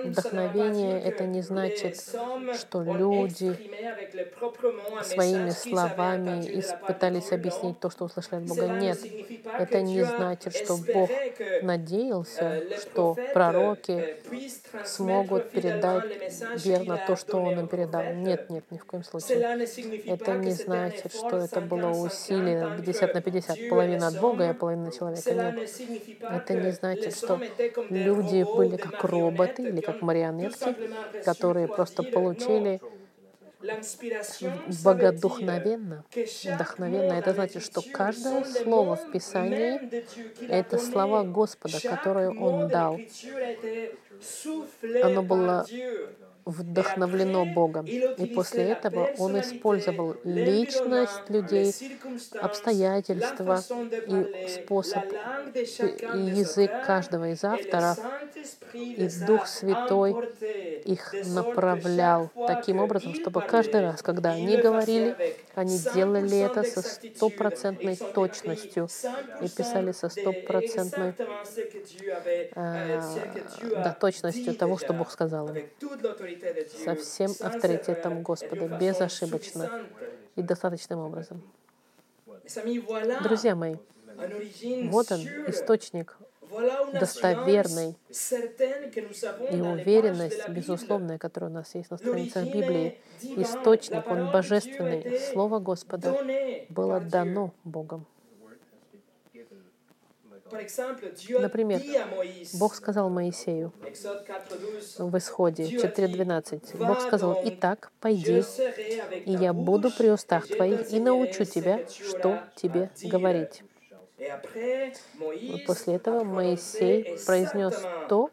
Вдохновение 0.05 1.01
это 1.01 1.25
не 1.25 1.43
значит, 1.43 2.01
что 2.59 2.83
люди 2.83 3.57
своими 5.03 5.51
словами 5.51 6.63
пытались 6.87 7.33
объяснить 7.33 7.81
то, 7.81 7.91
что 7.91 8.05
услышали 8.05 8.41
от 8.41 8.47
Бога. 8.47 8.69
Нет. 8.69 8.99
Это 9.59 9.83
не 9.83 10.03
значит, 10.05 10.55
что 10.55 10.77
Бог 10.77 11.11
надеялся, 11.63 12.45
euh, 12.45 12.79
что 12.79 13.17
пророки 13.33 13.93
euh, 13.93 14.85
смогут 14.85 15.51
передать 15.51 16.05
верно 16.65 17.01
то, 17.07 17.17
что 17.17 17.39
Он 17.39 17.59
им 17.61 17.69
передал. 17.69 18.03
Нет, 18.15 18.51
нет, 18.51 18.65
ни 18.71 18.79
в 18.79 18.85
коем 18.85 19.05
случае. 19.05 19.39
Это 20.07 20.33
не 20.37 20.53
значит, 20.53 21.13
что 21.13 21.39
это 21.39 21.61
было 21.61 21.91
50-50 21.91 22.07
усилие 22.07 22.77
50 22.85 23.15
на 23.15 23.21
50, 23.21 23.57
Dieu 23.57 23.67
et 23.67 23.69
половина 23.69 24.07
от 24.09 24.21
Бога 24.21 24.51
и 24.51 24.53
половина 24.53 24.93
человека. 24.93 25.33
Нет. 25.33 25.71
Это 26.21 26.55
не 26.55 26.73
значит, 26.73 27.17
что 27.17 27.41
люди 27.91 28.45
были 28.57 28.77
как 28.77 29.05
роботы 29.05 29.63
или 29.63 29.81
как 29.81 30.03
марионетки, 30.03 30.75
которые 31.25 31.69
просто 31.69 32.03
получили 32.03 32.81
богодухновенно. 34.85 36.05
Вдохновенно. 36.45 37.13
Это 37.13 37.33
значит, 37.33 37.63
что 37.63 37.83
каждое 37.93 38.45
слово 38.45 38.97
в 38.97 39.11
Писании 39.11 40.05
это 40.49 40.79
слова 40.79 41.25
Господа, 41.25 41.81
которые 41.81 42.31
Он 42.31 42.69
дал. 42.69 43.01
Оно 45.03 45.23
было. 45.23 45.67
Вдохновлено 46.45 47.45
Богом. 47.45 47.87
И 47.87 48.27
после 48.27 48.65
этого 48.65 49.11
Он 49.19 49.41
использовал 49.41 50.17
личность 50.25 51.29
людей, 51.29 51.73
обстоятельства 52.41 53.63
и 54.07 54.49
способ, 54.49 55.05
и 55.55 56.19
язык 56.19 56.71
каждого 56.87 57.31
из 57.31 57.45
авторов, 57.45 57.99
и 58.73 59.09
Дух 59.27 59.47
Святой 59.47 60.15
их 60.85 61.15
направлял 61.27 62.31
таким 62.47 62.81
образом, 62.81 63.15
чтобы 63.15 63.41
каждый 63.43 63.81
раз, 63.81 64.03
когда 64.03 64.31
они 64.31 64.57
говорили, 64.57 65.17
они 65.55 65.79
делали 65.95 66.39
это 66.39 66.63
со 66.65 66.83
стопроцентной 66.83 67.97
точностью 67.97 68.89
и 69.41 69.49
писали 69.49 69.93
со 69.93 70.09
стопроцентной 70.09 71.15
э, 72.55 73.01
да, 73.63 73.97
точностью 73.99 74.55
того, 74.55 74.79
что 74.79 74.93
Бог 74.93 75.11
сказал 75.11 75.55
им, 75.55 75.65
со 76.85 76.95
всем 76.95 77.33
авторитетом 77.41 78.23
Господа, 78.23 78.69
безошибочно 78.69 79.87
и 80.37 80.43
достаточным 80.43 81.01
образом. 81.01 81.43
Друзья 83.23 83.55
мои, 83.55 83.77
вот 84.91 85.13
он, 85.13 85.21
источник 85.49 86.17
достоверный 86.93 87.97
и 89.51 89.61
уверенность, 89.61 90.49
безусловная, 90.49 91.19
которая 91.19 91.51
у 91.51 91.55
нас 91.55 91.75
есть 91.75 91.91
на 91.91 91.97
страницах 91.97 92.45
Библии. 92.45 92.99
Источник, 93.23 94.07
он 94.11 94.31
божественный. 94.31 95.19
Слово 95.33 95.59
Господа 95.59 96.17
было 96.69 97.01
дано 97.01 97.53
Богом. 97.65 98.07
Например, 101.41 101.81
Бог 102.55 102.75
сказал 102.75 103.11
Моисею 103.11 103.73
в 104.99 105.19
Исходе 105.19 105.65
4.12, 105.65 106.87
Бог 106.87 107.01
сказал, 107.01 107.41
«Итак, 107.45 107.93
пойди, 108.01 108.43
и 109.25 109.33
я 109.33 109.53
буду 109.53 109.91
при 109.91 110.11
устах 110.11 110.47
твоих 110.47 110.93
и 110.93 111.01
научу 111.01 111.45
тебя, 111.45 111.81
что 111.89 112.41
тебе 112.57 112.91
говорить». 113.03 113.63
После 115.67 115.95
этого 115.95 116.25
Моисей 116.25 117.19
произнес 117.27 117.83
то, 118.09 118.31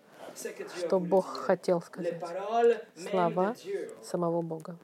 что 0.78 1.00
Бог 1.00 1.26
хотел 1.26 1.82
сказать. 1.82 2.22
Слова 2.96 3.56
самого 4.04 4.42
Бога. 4.42 4.78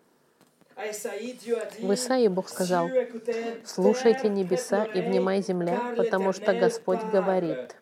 В 0.77 1.93
Исаии 1.93 2.27
Бог 2.27 2.49
сказал, 2.49 2.87
«Cieux, 2.87 3.09
écoutez, 3.09 3.65
«Слушайте 3.65 4.29
небеса 4.29 4.83
и 4.85 5.01
внимай 5.01 5.41
земля, 5.41 5.93
потому 5.97 6.33
что 6.33 6.53
Господь 6.53 6.99
parle». 6.99 7.11
говорит». 7.11 7.75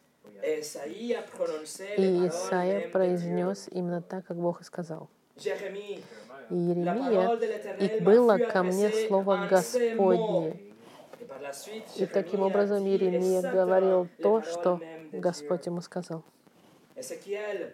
И 1.97 2.27
Исаия 2.27 2.87
произнес 2.89 3.67
именно 3.71 4.01
так, 4.01 4.25
как 4.25 4.37
Бог 4.37 4.61
и 4.61 4.63
сказал. 4.63 5.09
И 6.49 6.55
Еремия, 6.55 7.35
«И 7.79 7.99
было 7.99 8.37
ко 8.37 8.63
мне 8.63 8.89
слово 8.89 9.33
en 9.33 9.49
ces 9.49 9.95
mots». 9.95 10.53
Господне». 10.53 10.59
И 11.97 12.05
таким 12.05 12.43
образом 12.43 12.85
Еремия 12.85 13.41
говорил 13.41 14.07
то, 14.21 14.41
что 14.41 14.79
Господь 15.11 15.65
ему 15.65 15.81
сказал. 15.81 16.23
Ézéchiel, 16.97 17.73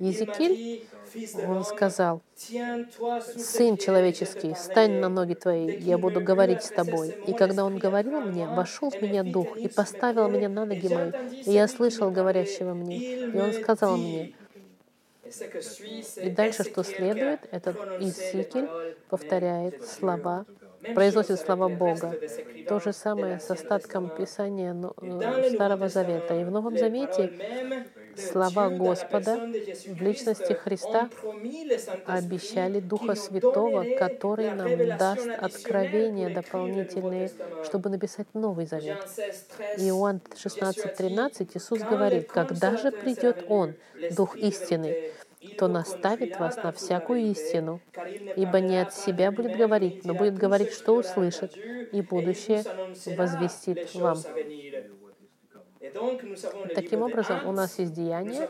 il 0.00 0.06
m'a 0.06 0.10
Езекиль, 0.10 0.54
dit, 0.54 0.82
«Fils 1.12 1.36
de 1.36 1.46
он 1.46 1.64
сказал, 1.64 2.22
«Сын 2.34 3.76
человеческий, 3.76 4.54
встань 4.54 5.00
на 5.00 5.06
parlerai». 5.06 5.10
ноги 5.10 5.34
твои, 5.34 5.76
я 5.80 5.98
буду 5.98 6.22
говорить 6.22 6.62
с 6.62 6.70
тобой». 6.70 7.14
И 7.26 7.34
когда 7.34 7.64
он 7.66 7.78
говорил 7.78 8.22
мне, 8.22 8.46
вошел 8.46 8.90
в 8.90 9.00
меня 9.02 9.22
дух 9.22 9.58
и 9.58 9.68
поставил 9.68 10.28
меня 10.28 10.48
на 10.48 10.64
ноги 10.64 10.88
мои. 10.88 11.12
И 11.44 11.50
я 11.50 11.68
слышал 11.68 12.10
говорящего 12.10 12.72
мне. 12.72 12.96
И 12.98 13.36
он 13.38 13.52
сказал 13.52 13.98
мне, 13.98 14.34
И 16.16 16.30
дальше, 16.30 16.64
что 16.64 16.84
следует, 16.84 17.40
этот 17.50 17.76
Иезекииль 18.00 18.68
повторяет 19.10 19.86
слова, 19.86 20.46
произносит 20.94 21.40
слова 21.40 21.68
Бога. 21.68 22.14
То 22.68 22.80
же 22.80 22.92
самое 22.92 23.40
с 23.40 23.50
остатком 23.50 24.10
Писания 24.10 24.74
э, 24.74 25.50
Старого 25.54 25.88
Завета. 25.88 26.34
И 26.40 26.44
в 26.44 26.50
Новом 26.50 26.76
Завете 26.76 27.32
слова 28.16 28.68
Господа 28.68 29.36
в 29.36 30.02
личности 30.02 30.52
Христа 30.52 31.10
обещали 32.06 32.80
Духа 32.80 33.14
Святого, 33.14 33.84
который 33.98 34.50
нам 34.50 34.98
даст 34.98 35.28
откровения 35.28 36.30
дополнительные, 36.30 37.30
чтобы 37.64 37.90
написать 37.90 38.26
Новый 38.34 38.66
Завет. 38.66 38.98
Иоанн 39.78 40.20
16:13 40.34 41.50
Иисус 41.54 41.80
говорит, 41.80 42.30
«Когда 42.30 42.76
же 42.76 42.90
придет 42.90 43.44
Он, 43.48 43.74
Дух 44.10 44.36
истины, 44.36 45.10
то 45.58 45.68
наставит 45.68 46.38
вас 46.38 46.56
на 46.56 46.72
всякую 46.72 47.30
истину, 47.30 47.80
ибо 48.36 48.60
не 48.60 48.80
от 48.80 48.94
себя 48.94 49.30
будет 49.30 49.56
говорить, 49.56 50.04
но 50.04 50.14
будет 50.14 50.36
говорить, 50.36 50.72
что 50.72 50.96
услышит, 50.96 51.56
и 51.56 52.00
будущее 52.02 52.64
возвестит 53.16 53.94
вам». 53.94 54.18
Таким 56.74 57.02
образом, 57.02 57.46
у 57.46 57.52
нас 57.52 57.78
есть 57.78 57.92
деяния, 57.92 58.48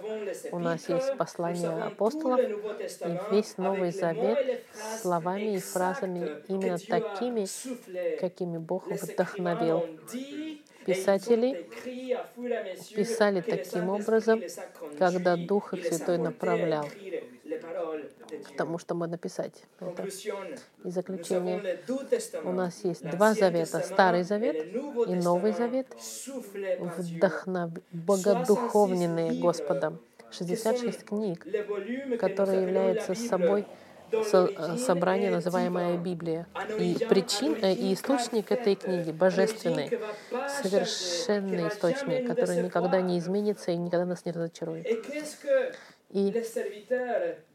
у 0.52 0.58
нас 0.58 0.88
есть 0.88 1.16
послание 1.16 1.68
апостолов, 1.70 2.40
и 2.40 3.34
весь 3.34 3.58
Новый 3.58 3.90
Завет 3.90 4.62
словами 5.00 5.56
и 5.56 5.58
фразами 5.58 6.30
именно 6.48 6.78
такими, 6.78 7.46
какими 8.18 8.58
Бог 8.58 8.86
вдохновил. 8.86 9.84
Писатели 10.86 11.66
писали 12.94 13.40
таким 13.40 13.88
образом, 13.88 14.42
когда 14.98 15.36
Дух 15.36 15.74
их 15.74 15.86
Святой 15.86 16.18
направлял, 16.18 16.88
потому 18.50 18.78
что 18.78 18.94
мы 18.94 19.06
написать 19.06 19.64
это. 19.80 20.06
И 20.84 20.90
заключение. 20.90 21.80
У 22.44 22.52
нас 22.52 22.84
есть 22.84 23.08
два 23.08 23.34
завета, 23.34 23.80
Старый 23.80 24.22
Завет 24.24 24.66
и 25.08 25.14
Новый 25.14 25.52
Завет, 25.52 25.86
вдохнов... 26.78 27.70
богодуховненные 27.92 29.40
Господом. 29.40 29.98
66 30.30 31.04
книг, 31.04 31.46
которые 32.18 32.62
являются 32.62 33.14
собой 33.14 33.66
со- 34.20 34.76
собрание, 34.78 35.30
называемое 35.30 35.96
Библия. 35.98 36.48
И 36.76 36.98
причин 36.98 37.56
э, 37.62 37.74
и 37.74 37.92
источник 37.94 38.50
этой 38.52 38.76
книги 38.76 39.10
божественный, 39.12 39.94
совершенный 40.46 41.68
источник, 41.68 42.24
который 42.24 42.58
никогда 42.58 43.00
не 43.02 43.18
изменится 43.18 43.70
и 43.72 43.76
никогда 43.76 44.06
нас 44.06 44.24
не 44.24 44.32
разочарует. 44.32 44.98
И 46.10 46.36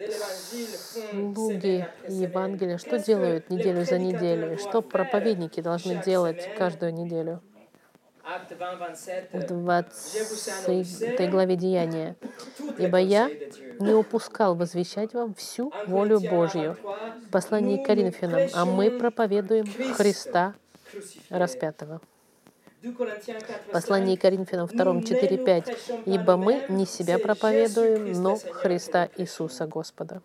слуги 0.05 1.87
Евангелия 2.05 2.77
что 2.77 2.97
делают 2.99 3.49
неделю 3.49 3.83
за 3.85 3.97
неделей? 3.99 4.57
Что 4.57 4.81
проповедники 4.81 5.61
должны 5.61 5.95
делать 5.95 6.49
каждую 6.53 6.93
неделю? 6.93 7.41
В 9.33 9.47
20 9.47 11.31
главе 11.31 11.55
Деяния. 11.55 12.15
«Ибо 12.77 12.97
я 12.97 13.29
не 13.79 13.93
упускал 13.93 14.55
возвещать 14.55 15.13
вам 15.13 15.33
всю 15.33 15.73
волю 15.87 16.19
Божью». 16.19 16.77
В 17.25 17.31
послании 17.31 17.83
к 17.83 17.87
Коринфянам. 17.87 18.49
«А 18.53 18.65
мы 18.65 18.91
проповедуем 18.91 19.65
Христа 19.93 20.53
распятого». 21.29 22.01
К 22.83 24.21
Коринфянам 24.21 24.67
2, 24.67 25.01
4, 25.01 25.37
5. 25.37 25.77
«Ибо 26.05 26.37
мы 26.37 26.65
не 26.69 26.85
себя 26.85 27.17
проповедуем, 27.17 28.11
но 28.21 28.35
Христа 28.37 29.09
Иисуса 29.17 29.65
Господа». 29.65 30.21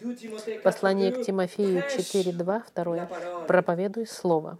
В 0.00 0.62
послании 0.62 1.10
к 1.12 1.22
Тимофею 1.22 1.84
4, 1.88 2.32
2, 2.32 2.64
2. 2.74 3.08
«Проповедуй 3.46 4.06
Слово». 4.06 4.58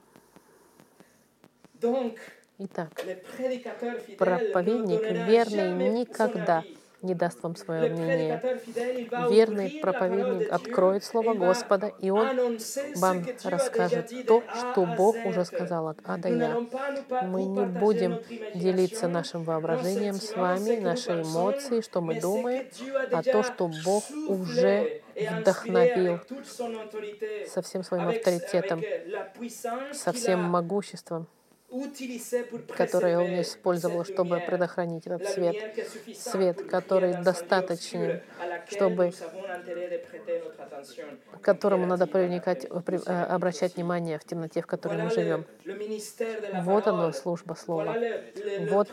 Итак, 2.59 2.91
проповедник 4.17 5.03
верный 5.27 5.73
никогда 5.91 6.63
не 7.03 7.15
даст 7.15 7.43
вам 7.43 7.57
свое 7.57 7.91
мнение. 7.91 8.41
Верный 9.29 9.81
проповедник 9.83 10.53
откроет 10.53 11.05
Слово 11.05 11.35
Господа, 11.35 11.93
и 12.01 12.11
он 12.11 12.59
вам 12.97 13.27
расскажет 13.43 14.13
то, 14.27 14.43
что 14.55 14.87
Бог 14.87 15.17
уже 15.27 15.45
сказал 15.45 15.89
от 15.89 15.99
А 16.05 16.17
до 16.17 16.29
Я. 16.29 16.61
Мы 17.25 17.45
не 17.45 17.67
будем 17.67 18.21
делиться 18.55 19.09
нашим 19.09 19.43
воображением 19.43 20.15
с 20.15 20.35
вами, 20.37 20.79
наши 20.79 21.11
эмоции, 21.11 21.81
что 21.81 22.01
мы 22.01 22.21
думаем, 22.21 22.67
а 23.13 23.23
то, 23.23 23.43
что 23.43 23.69
Бог 23.85 24.05
уже 24.29 25.03
вдохновил 25.15 26.21
со 27.49 27.63
всем 27.63 27.83
своим 27.83 28.09
авторитетом, 28.09 28.81
со 29.93 30.13
всем 30.13 30.43
могуществом, 30.43 31.27
которое 32.77 33.19
он 33.21 33.41
использовал, 33.41 34.05
чтобы 34.05 34.41
предохранить 34.41 35.07
этот 35.07 35.27
свет. 35.27 35.57
Свет, 36.15 36.63
который 36.63 37.15
достаточен, 37.15 38.21
чтобы 38.71 39.13
к 41.33 41.41
которому 41.45 41.87
надо 41.87 42.07
привлекать, 42.07 42.67
при- 42.85 43.01
э, 43.05 43.25
обращать 43.25 43.77
внимание 43.77 44.19
в 44.19 44.25
темноте, 44.25 44.63
в 44.63 44.67
которой 44.67 45.03
мы 45.03 45.11
живем. 45.11 45.45
Вот 46.65 46.87
оно, 46.87 47.13
служба 47.13 47.55
Слова. 47.55 47.97
Вот 48.71 48.89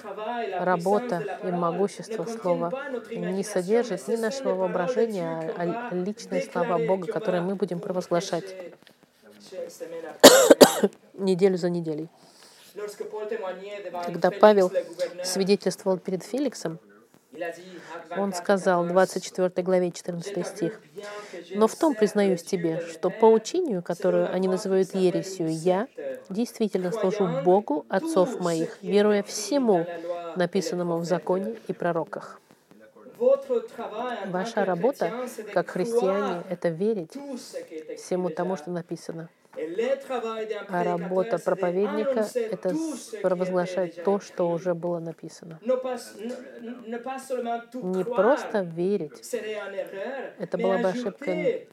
работа 0.59 1.25
и 1.43 1.51
могущество 1.51 2.25
Слова 2.25 2.71
не 3.15 3.43
содержит 3.43 4.07
ни 4.07 4.15
нашего 4.15 4.55
воображения, 4.55 5.53
а 5.57 5.93
личные 5.93 6.41
слова 6.41 6.77
Бога, 6.77 7.07
которые 7.07 7.41
мы 7.41 7.55
будем 7.55 7.79
провозглашать 7.79 8.55
неделю 11.13 11.57
за 11.57 11.69
неделей. 11.69 12.09
Когда 14.05 14.31
Павел 14.31 14.71
свидетельствовал 15.23 15.97
перед 15.97 16.23
Феликсом, 16.23 16.79
он 18.17 18.33
сказал 18.33 18.83
в 18.83 18.89
24 18.89 19.63
главе 19.63 19.91
14 19.91 20.45
стих, 20.45 20.81
«Но 21.55 21.67
в 21.67 21.75
том 21.75 21.95
признаюсь 21.95 22.43
тебе, 22.43 22.81
что 22.91 23.09
по 23.09 23.25
учению, 23.25 23.81
которое 23.81 24.27
они 24.27 24.47
называют 24.47 24.93
ересью, 24.93 25.47
я 25.49 25.87
действительно 26.29 26.91
служу 26.91 27.27
Богу 27.43 27.85
отцов 27.89 28.39
моих, 28.39 28.77
веруя 28.81 29.23
всему, 29.23 29.85
написанному 30.35 30.97
в 30.97 31.05
законе 31.05 31.55
и 31.67 31.73
пророках». 31.73 32.41
Ваша 34.27 34.65
работа, 34.65 35.13
как 35.53 35.69
христиане, 35.69 36.43
это 36.49 36.69
верить 36.69 37.13
всему 37.97 38.29
тому, 38.29 38.57
что 38.57 38.71
написано. 38.71 39.29
А 40.69 40.83
работа 40.83 41.37
проповедника— 41.37 42.27
это 42.35 42.73
провозглашать 43.21 44.01
то, 44.03 44.19
что 44.19 44.49
уже 44.49 44.73
было 44.73 44.99
написано. 44.99 45.59
Не 47.73 48.03
просто 48.03 48.61
верить. 48.61 49.21
Это 50.39 50.57
была 50.57 50.77
бы 50.77 50.89
ошибкой. 50.89 51.67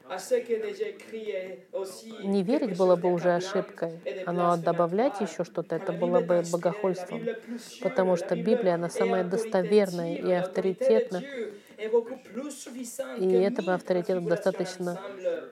Не 2.23 2.43
верить 2.43 2.77
было 2.77 2.95
бы 2.95 3.13
уже 3.13 3.33
ошибкой, 3.33 3.99
а 4.25 4.31
но 4.31 4.57
добавлять 4.57 5.21
еще 5.21 5.43
что-то, 5.43 5.75
это 5.75 5.93
было 5.93 6.19
бы 6.19 6.43
богохульством. 6.51 7.21
Потому 7.81 8.17
что 8.17 8.35
Библия, 8.35 8.75
она 8.75 8.89
самая 8.89 9.23
достоверная 9.23 10.15
и 10.15 10.31
авторитетна, 10.31 11.23
и 11.79 13.31
этого 13.31 13.73
авторитета 13.73 14.19
достаточно, 14.19 15.01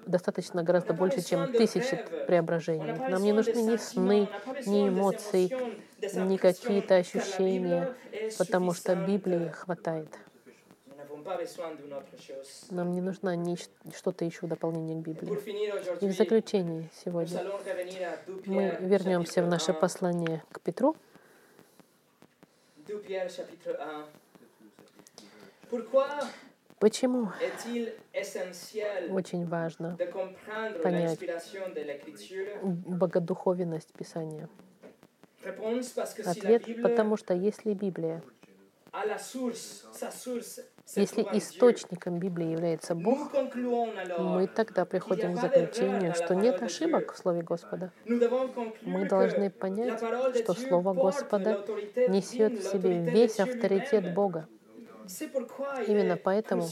достаточно 0.06 0.62
гораздо 0.62 0.94
больше, 0.94 1.22
чем 1.22 1.54
тысячи 1.54 1.98
преображений. 2.28 2.94
Нам 3.10 3.24
не 3.24 3.32
нужны 3.32 3.62
ни 3.62 3.78
сны, 3.78 4.28
ни 4.66 4.90
эмоции, 4.90 5.50
ни 6.16 6.38
какие-то 6.38 6.96
ощущения, 6.96 7.96
потому 8.38 8.74
что 8.74 8.96
Библии 8.96 9.50
хватает. 9.50 10.10
Нам 12.72 12.94
не 12.94 13.02
нужно 13.02 13.36
ни 13.36 13.58
что-то 13.96 14.26
еще 14.26 14.46
в 14.46 14.50
дополнение 14.50 14.96
к 14.96 15.06
Библии. 15.06 15.34
И 16.02 16.08
в 16.08 16.20
nous 16.64 16.86
сегодня 17.04 17.40
allons 17.40 17.60
revenir 17.66 18.04
à 18.04 18.18
2 18.26 18.42
мы 18.46 18.78
вернемся 18.82 19.42
в 19.44 19.48
наше 19.48 19.72
1. 19.72 19.80
послание 19.80 20.44
к 20.52 20.62
Петру. 20.62 20.96
2 22.88 23.00
Pierre 23.02 23.30
chapitre 23.30 23.76
1. 23.76 24.06
Почему 26.80 27.32
очень 29.10 29.48
важно 29.48 29.98
Понять. 30.84 31.20
богодуховенность 32.62 33.94
Писания? 33.94 34.48
Ответ, 36.26 36.82
потому 36.84 37.18
что 37.18 37.34
если 37.34 37.74
Библия, 37.74 38.22
если 40.96 41.22
источником 41.34 42.20
Библии 42.20 42.48
является 42.48 42.96
Бог, 42.96 43.34
мы 43.34 44.48
тогда 44.48 44.86
приходим 44.86 45.36
к 45.36 45.42
заключению, 45.42 46.14
что 46.14 46.36
нет 46.36 46.62
ошибок 46.62 47.14
в 47.14 47.18
Слове 47.18 47.42
Господа. 47.42 47.92
Мы 48.06 49.08
должны 49.08 49.50
понять, 49.50 50.00
что 50.36 50.54
Слово 50.54 50.94
Господа 50.94 51.66
несет 52.08 52.60
в 52.60 52.72
себе 52.72 53.00
весь 53.00 53.40
авторитет. 53.40 54.14
Бога. 54.14 54.48
Именно 55.88 56.18
поэтому 56.18 56.70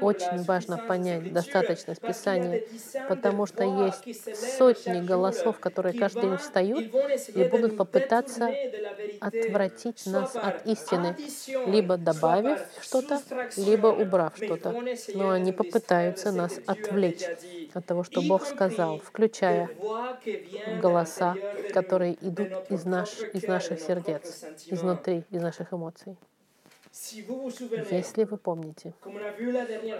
очень 0.00 0.42
важно 0.44 0.78
понять 0.78 1.32
достаточность 1.32 2.00
Писания, 2.00 2.62
потому 3.08 3.46
что 3.46 3.64
есть 3.64 4.58
сотни 4.58 5.00
голосов, 5.00 5.58
которые 5.58 5.98
каждый 5.98 6.22
день 6.22 6.36
встают 6.36 6.84
и 7.34 7.44
будут 7.44 7.76
попытаться 7.76 8.50
отвратить 9.20 10.06
нас 10.06 10.36
от 10.36 10.66
истины, 10.66 11.16
либо 11.66 11.96
добавив 11.96 12.60
что-то, 12.80 13.20
либо 13.56 13.88
убрав 13.88 14.36
что-то. 14.36 14.74
Но 15.14 15.30
они 15.30 15.52
попытаются 15.52 16.32
нас 16.32 16.58
отвлечь 16.66 17.26
от 17.74 17.86
того, 17.86 18.04
что 18.04 18.22
Бог 18.22 18.46
сказал, 18.46 18.98
включая 18.98 19.70
голоса, 20.80 21.34
которые 21.72 22.14
идут 22.26 22.70
из, 22.70 22.84
наш, 22.84 23.20
из 23.32 23.44
наших 23.44 23.80
сердец, 23.80 24.44
изнутри, 24.66 25.24
из 25.30 25.42
наших 25.42 25.72
эмоций. 25.72 26.16
Если 27.90 28.24
вы 28.24 28.36
помните, 28.36 28.92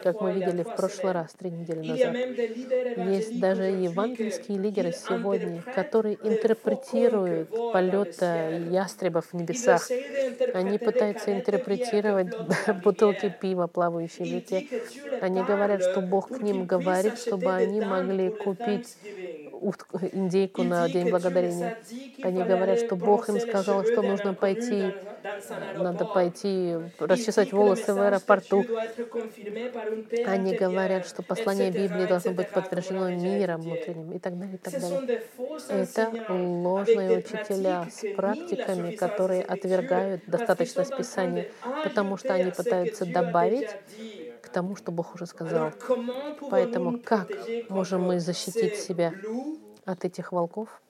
как 0.03 0.20
мы 0.20 0.32
видели 0.32 0.62
в 0.62 0.76
прошлый 0.76 1.12
раз, 1.12 1.32
три 1.32 1.51
недели 1.51 1.88
назад, 1.88 2.14
есть 3.09 3.40
даже 3.40 3.62
евангельские 3.62 4.59
лидеры 4.59 4.93
сегодня, 4.93 5.62
которые 5.74 6.18
интерпретируют 6.22 7.49
полета 7.72 8.51
ястребов 8.70 9.28
в 9.32 9.34
небесах. 9.34 9.88
Они 10.53 10.78
пытаются 10.78 11.32
интерпретировать 11.32 12.28
бутылки 12.84 13.34
пива, 13.40 13.68
плавающие 13.68 14.26
в 14.26 14.34
реке. 14.34 14.68
Они 15.22 15.43
говорят, 15.43 15.82
что 15.82 16.03
Бог 16.03 16.28
к 16.28 16.43
ним 16.43 16.66
говорит, 16.66 17.18
чтобы 17.18 17.55
они 17.55 17.80
могли 17.80 18.28
купить 18.28 18.99
индейку 20.12 20.62
на 20.62 20.88
День 20.88 21.09
благодарения. 21.09 21.78
Они 22.22 22.43
говорят, 22.43 22.80
что 22.80 22.97
Бог 22.97 23.28
им 23.28 23.40
сказал, 23.40 23.84
что 23.84 24.03
нужно 24.03 24.34
пойти, 24.34 24.93
надо 25.76 26.05
пойти 26.05 26.76
расчесать 26.99 27.53
волосы 27.53 27.95
в 27.95 28.01
аэропорту. 28.01 28.64
Они 30.26 30.55
говорят, 30.55 31.07
что 31.07 31.22
послание 31.22 31.70
Библии 31.70 32.07
должно 32.07 32.33
быть 32.33 32.49
подтверждено 32.51 33.11
миром 33.11 33.62
внутренним 33.62 34.12
и 34.12 34.18
так 34.18 34.39
далее, 34.39 34.55
и 34.55 34.59
так 34.59 34.80
далее. 34.80 35.22
Это 35.68 36.33
ложные 36.33 37.18
учителя 37.18 37.89
с 37.91 38.14
практиками, 38.14 38.95
которые 38.95 39.43
отвергают 39.43 40.22
достаточность 40.26 40.97
Писания, 40.97 41.49
потому 41.85 42.16
что 42.16 42.35
они 42.35 42.51
пытаются 42.51 43.07
добавить 43.07 43.70
к 44.41 44.49
тому, 44.49 44.76
что 44.76 44.93
Бог 44.93 45.14
уже 45.14 45.26
сказал. 45.26 45.72
Поэтому 46.51 46.99
как 46.99 47.28
можем 47.68 48.03
мы 48.03 48.20
защитить 48.20 48.76
себя 48.76 49.12
от 49.85 50.05
этих 50.05 50.33
волков? 50.33 50.80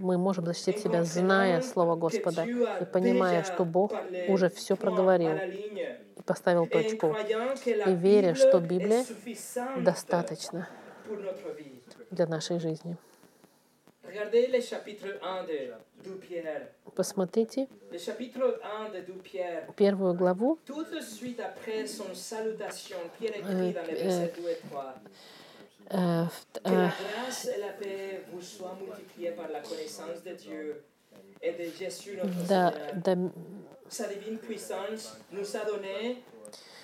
Мы 0.00 0.18
можем 0.18 0.46
защитить 0.46 0.78
себя, 0.78 1.04
зная 1.04 1.60
Слово 1.60 1.96
Господа 1.96 2.44
и 2.44 2.84
понимая, 2.84 3.42
что 3.44 3.64
Бог 3.64 3.92
уже 4.28 4.48
все 4.48 4.76
проговорил 4.76 5.36
и 6.16 6.22
поставил 6.22 6.66
точку. 6.66 7.16
И 7.66 7.94
веря, 7.94 8.34
что 8.34 8.60
Библия 8.60 9.04
Достаточно 9.76 10.68
для 12.10 12.26
нашей 12.26 12.58
жизни. 12.58 12.96
Regardez 14.06 14.46
le 14.46 14.60
chapitre 14.60 15.18
1 15.20 15.46
de 15.46 15.72
2 16.04 16.20
Pierre. 16.20 16.68
Посмотрите 16.94 17.68
Le 17.90 17.98
chapitre 17.98 18.60
1 18.62 18.92
de 18.92 19.00
2 19.00 19.22
Pierre. 19.22 19.74
первую 19.76 20.14
главу, 20.14 20.58
Tout 25.90 25.96
de 25.96 26.30
suite 26.30 26.56
après 26.56 26.64
son 26.64 26.64
salutation, 26.64 26.64
Pierre 26.64 26.64
écrit 26.64 26.64
Euh, 26.64 26.64
dans 26.64 26.70
les 26.70 26.70
euh, 26.70 26.70
versets 26.70 26.70
2 26.70 26.70
et 26.70 26.70
3 26.70 26.70
э, 26.70 26.70
в- 26.70 26.70
Que 26.70 26.70
э, 26.70 26.74
la 26.74 26.92
grâce 27.24 27.44
et 27.46 27.60
la 27.60 27.72
paix 27.72 28.22
vous 28.32 28.40
soient 28.42 28.78
multipliées 28.80 29.30
par 29.32 29.48
la 29.50 29.60
connaissance 29.60 30.22
de 30.24 30.32
Dieu 30.34 30.84
et 31.42 31.52
de 31.52 31.64
Jésus 31.78 32.16
notre 32.16 32.46
да, 32.46 32.72
Seigneur. 32.72 32.94
да, 33.04 33.14
Sa 33.88 34.08
divine 34.08 34.38
puissance 34.38 35.16
nous 35.30 35.56
a 35.56 35.64
donné 35.64 36.22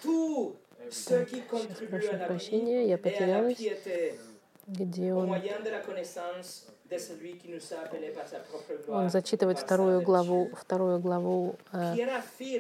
tout 0.03 0.55
ce 0.91 1.15
qui 1.25 1.41
contribue 1.43 1.87
прошу 1.89 2.09
à 2.09 2.13
la 2.13 2.19
vie 2.19 2.25
прощения, 2.27 2.85
я 2.85 2.89
et 2.89 2.93
à 2.93 2.97
la 2.97 2.99
потерялась. 2.99 3.55
piété 3.57 4.15
где 4.69 5.11
au 5.13 5.21
он, 5.21 5.27
moyen 5.27 5.61
de 5.65 5.71
la 5.71 5.81
connaissance 5.81 6.67
он 8.89 9.11
зачитывает 9.11 9.59
вторую 9.59 10.03
главу, 10.03 10.51
вторую 10.55 10.99
главу 10.99 11.57
э, 11.73 11.95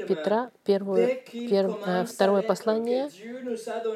Петра, 0.06 0.50
первую, 0.64 1.08
dès 1.08 1.24
qu'il 1.24 1.48
пер- 1.48 1.78
э, 1.86 2.04
второе 2.04 2.42
послание, 2.42 3.10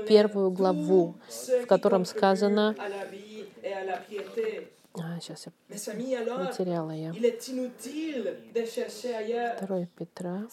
первую 0.06 0.50
главу, 0.50 1.14
в 1.62 1.66
котором 1.66 2.04
сказано, 2.04 2.74
а, 4.96 5.18
сейчас 5.20 5.46
я 5.46 5.52
потеряла 6.46 6.92
я. 6.92 7.12
2 9.60 9.86
Петра, 9.98 10.46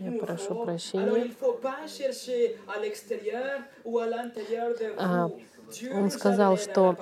Я 0.00 0.12
прошу 0.18 0.64
прощения. 0.64 1.32
А, 4.98 5.30
он 5.92 6.10
сказал, 6.10 6.56
что 6.58 6.96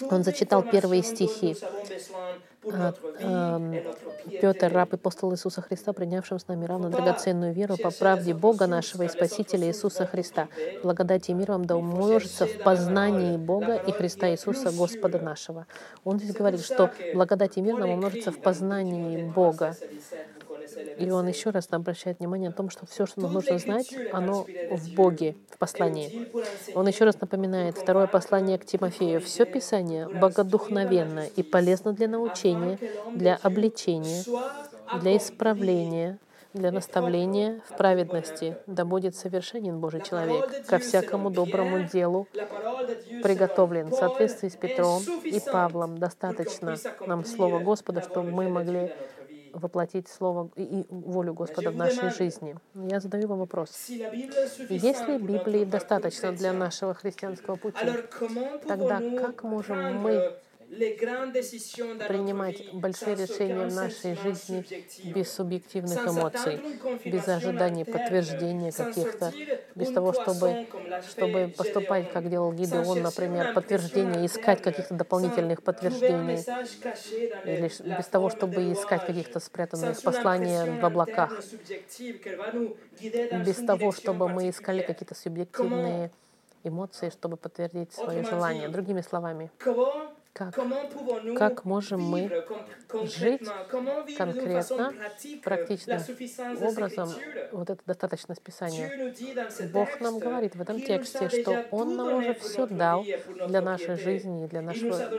он 0.00 0.24
зачитал 0.24 0.62
первые 0.62 1.02
стихи. 1.02 1.56
А, 2.70 2.92
piété. 4.28 4.40
Петр, 4.40 4.72
раб 4.72 4.92
и 4.92 4.96
апостол 4.96 5.32
Иисуса 5.32 5.62
Христа, 5.62 5.92
принявшим 5.92 6.38
с 6.38 6.48
нами 6.48 6.66
равно 6.66 6.90
драгоценную 6.90 7.52
веру 7.52 7.76
по 7.76 7.90
правде 7.90 8.34
Бога 8.34 8.66
нашего 8.66 9.04
и 9.04 9.08
Спасителя 9.08 9.68
Иисуса 9.68 10.06
Христа. 10.06 10.48
Благодать 10.82 11.28
и 11.28 11.34
мир 11.34 11.52
вам 11.52 11.64
да 11.64 11.76
умножится 11.76 12.46
в 12.46 12.58
познании 12.62 13.36
Бога 13.36 13.76
и 13.76 13.92
Христа 13.92 14.30
Иисуса 14.30 14.70
Господа 14.70 15.18
нашего. 15.18 15.66
Он 16.04 16.18
здесь 16.18 16.34
говорит, 16.34 16.62
что 16.64 16.90
благодать 17.14 17.56
и 17.56 17.62
мир 17.62 17.78
нам 17.78 17.90
умножится 17.90 18.32
в 18.32 18.38
познании 18.40 19.22
Бога. 19.22 19.74
И 20.98 21.10
он 21.10 21.28
еще 21.28 21.50
раз 21.50 21.68
обращает 21.70 22.18
внимание 22.18 22.50
о 22.50 22.52
том, 22.52 22.70
что 22.70 22.86
все, 22.86 23.06
что 23.06 23.20
нам 23.20 23.32
нужно 23.32 23.58
знать, 23.58 23.94
оно 24.12 24.46
в 24.70 24.94
Боге, 24.94 25.36
в 25.50 25.58
послании. 25.58 26.28
Он 26.74 26.86
еще 26.86 27.04
раз 27.04 27.20
напоминает 27.20 27.76
второе 27.76 28.06
послание 28.06 28.58
к 28.58 28.64
Тимофею. 28.64 29.20
Все 29.20 29.44
Писание 29.44 30.08
богодухновенно 30.08 31.26
и 31.26 31.42
полезно 31.42 31.92
для 31.92 32.08
научения, 32.08 32.78
для 33.14 33.36
обличения, 33.36 34.24
для 35.00 35.16
исправления, 35.16 36.18
для 36.54 36.72
наставления 36.72 37.60
в 37.68 37.76
праведности. 37.76 38.56
Да 38.66 38.84
будет 38.84 39.14
совершенен 39.14 39.78
Божий 39.78 40.02
человек 40.02 40.66
ко 40.66 40.78
всякому 40.78 41.30
доброму 41.30 41.84
делу 41.84 42.26
приготовлен 43.22 43.88
в 43.88 43.94
соответствии 43.94 44.48
с 44.48 44.56
Петром 44.56 45.02
и 45.24 45.40
Павлом. 45.40 45.98
Достаточно 45.98 46.76
нам 47.06 47.24
Слова 47.24 47.58
Господа, 47.60 48.02
чтобы 48.02 48.30
мы 48.30 48.48
могли 48.48 48.92
воплотить 49.58 50.08
Слово 50.08 50.50
и 50.56 50.86
волю 50.90 51.34
Господа 51.34 51.70
в 51.70 51.76
нашей 51.76 52.10
жизни. 52.10 52.56
Я 52.74 53.00
задаю 53.00 53.28
вам 53.28 53.38
вопрос. 53.38 53.88
Если 53.88 55.18
Библии 55.18 55.64
достаточно 55.64 56.32
для 56.32 56.52
нашего 56.52 56.94
христианского 56.94 57.56
пути, 57.56 57.86
тогда 58.66 59.00
как 59.20 59.42
можем 59.42 59.96
мы 59.96 60.32
принимать 62.06 62.62
большие 62.72 63.14
решения 63.16 63.66
в 63.66 63.72
нашей 63.72 64.14
жизни 64.14 64.66
без 65.02 65.32
субъективных 65.32 66.06
эмоций, 66.06 66.62
без 67.04 67.28
ожидания 67.28 67.84
подтверждения 67.84 68.72
каких-то, 68.72 69.34
без 69.74 69.90
того, 69.90 70.12
чтобы, 70.12 70.58
чтобы 71.06 71.48
поступать, 71.56 72.10
как 72.10 72.28
делал 72.30 72.52
Гидеон, 72.52 73.02
например, 73.02 73.48
подтверждение, 73.48 74.26
искать 74.26 74.62
каких-то 74.62 74.94
дополнительных 74.94 75.62
подтверждений, 75.62 76.46
или 77.44 77.70
без 77.84 78.08
того, 78.08 78.30
чтобы 78.30 78.72
искать 78.72 79.04
каких-то 79.04 79.40
спрятанных 79.40 80.02
посланий 80.02 80.70
в 80.70 80.84
облаках, 80.84 81.46
без 83.30 83.62
того, 83.62 83.92
чтобы 83.92 84.28
мы 84.28 84.48
искали 84.50 84.82
какие-то 84.82 85.14
субъективные 85.14 86.10
эмоции, 86.64 87.10
чтобы 87.10 87.36
подтвердить 87.36 87.92
свое 87.92 88.24
желание. 88.24 88.68
Другими 88.68 89.00
словами, 89.02 89.50
Как, 90.32 90.54
как 91.36 91.64
можем 91.64 92.00
мы 92.00 92.44
жить 93.04 93.42
конкретно, 94.16 94.94
практичным 95.42 96.00
образом 96.60 97.10
вот 97.50 97.70
эта 97.70 97.82
достаточность 97.84 98.42
Писания. 98.42 99.14
Бог 99.72 100.00
нам 100.00 100.18
говорит 100.20 100.54
в 100.54 100.60
этом 100.60 100.80
тексте, 100.80 101.28
что 101.28 101.64
Он 101.72 101.96
нам 101.96 102.14
уже 102.14 102.34
все 102.34 102.66
дал 102.66 103.04
для 103.48 103.60
нашей 103.60 103.96
жизни 103.96 104.44
и 104.44 104.48
для 104.48 104.62
нашего 104.62 105.10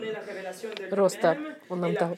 роста. 0.92 1.38
Он 1.68 1.82
нам 1.82 1.94
дал 1.96 2.16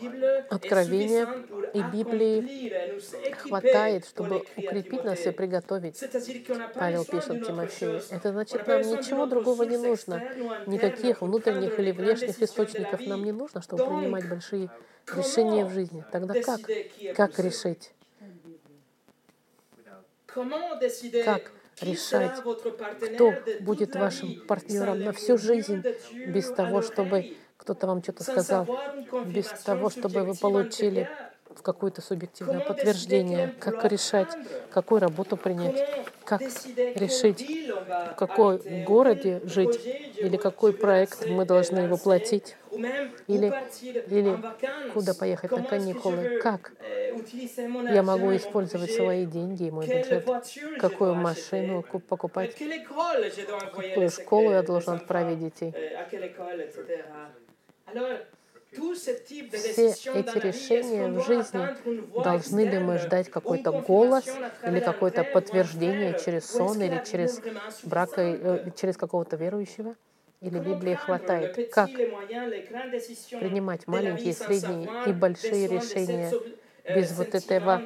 откровение, 0.50 1.28
и 1.74 1.82
Библии 1.82 3.02
хватает, 3.34 4.06
чтобы 4.06 4.44
укрепить 4.56 5.04
нас 5.04 5.26
и 5.26 5.32
приготовить. 5.32 6.00
Павел 6.76 7.04
пишет 7.06 7.48
Тимофею. 7.48 8.02
Это 8.12 8.32
значит, 8.32 8.68
нам 8.68 8.82
ничего 8.82 9.26
другого 9.26 9.64
не 9.64 9.78
нужно. 9.78 10.22
Никаких 10.68 11.22
внутренних 11.22 11.80
или 11.80 11.92
внешних 11.92 12.40
источников 12.42 12.91
vie. 13.00 13.08
нам 13.08 13.24
не 13.24 13.32
нужно, 13.32 13.62
чтобы 13.62 13.86
принимать 13.86 14.28
большие 14.28 14.70
решения 15.16 15.66
в 15.66 15.72
жизни. 15.72 16.04
Тогда 16.12 16.34
как? 16.42 16.62
Как 17.16 17.40
решить? 17.40 17.94
Как 21.26 21.52
решать, 21.82 22.40
кто 22.40 23.34
будет 23.62 23.96
вашим 23.96 24.46
партнером 24.48 25.04
на 25.04 25.12
всю 25.14 25.38
жизнь, 25.38 25.84
без 26.28 26.50
того, 26.52 26.82
чтобы 26.82 27.36
кто-то 27.58 27.88
вам 27.88 28.02
что-то 28.02 28.24
сказал, 28.24 28.68
без 29.26 29.48
того, 29.48 29.90
чтобы 29.90 30.24
вы 30.24 30.36
получили 30.36 31.10
какое-то 31.62 32.02
субъективное 32.02 32.60
подтверждение, 32.60 33.54
как 33.60 33.84
решать, 33.86 34.30
какую 34.72 35.02
работу 35.02 35.38
принять, 35.38 36.06
как 36.24 36.42
решить, 36.42 37.68
в 37.78 38.16
какой 38.16 38.58
городе 38.84 39.42
жить, 39.44 39.80
или 39.86 40.38
какой 40.38 40.74
проект 40.74 41.28
мы 41.28 41.46
должны 41.46 41.88
воплотить, 41.88 42.56
или- 43.28 43.56
или 44.06 44.42
куда 44.88 45.14
поехать 45.14 45.56
на 45.56 45.64
каникулы, 45.64 46.30
как 46.38 46.74
euh, 46.80 46.86
я 47.88 48.04
могу 48.04 48.36
использовать 48.36 48.92
свои 48.92 49.26
деньги 49.26 49.64
и 49.66 49.72
мой 49.72 49.88
бюджет, 49.88 50.34
какую 50.78 51.16
машину 51.16 51.84
покупать, 51.84 52.58
envoyer 52.60 53.32
какую 53.72 54.10
школу 54.12 54.52
я 54.52 54.64
должен 54.64 54.94
отправить 54.94 55.40
детей. 55.40 55.76
euh, 57.12 57.30
Все 59.50 60.00
эти 60.14 60.38
решения 60.38 61.08
в 61.10 61.20
жизни 61.20 61.72
Должны 62.18 62.62
ли 62.66 62.78
мы 62.80 62.98
ждать 62.98 63.30
какой-то 63.30 63.72
голос 63.72 64.42
или 64.66 64.80
какое-то 64.82 65.24
подтверждение 65.24 66.14
через 66.16 66.46
сон 66.46 66.82
или 66.82 67.00
через 67.00 67.42
брак, 67.84 68.18
э, 68.18 68.60
через 68.76 68.98
какого-то 68.98 69.38
верующего? 69.38 69.96
Или 70.42 70.60
Библии 70.60 70.96
хватает? 70.96 71.60
Как 71.70 72.04
принимать 73.38 73.88
маленькие, 73.88 74.36
средние 74.36 74.92
и 75.04 75.14
большие 75.14 75.68
решения 75.68 76.38
euh, 76.40 76.44
без 76.88 77.12
вот 77.14 77.34
этого 77.36 77.84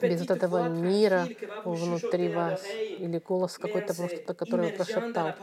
Без 0.00 0.20
вот 0.20 0.30
этого 0.30 0.62
мира 0.68 1.30
внутри 1.64 2.28
вас 2.28 2.60
или 2.96 3.18
голос 3.18 3.58
какой-то 3.58 3.94
просто, 3.94 4.34
который 4.34 4.62
dans 4.66 4.72
прошептал. 4.72 5.36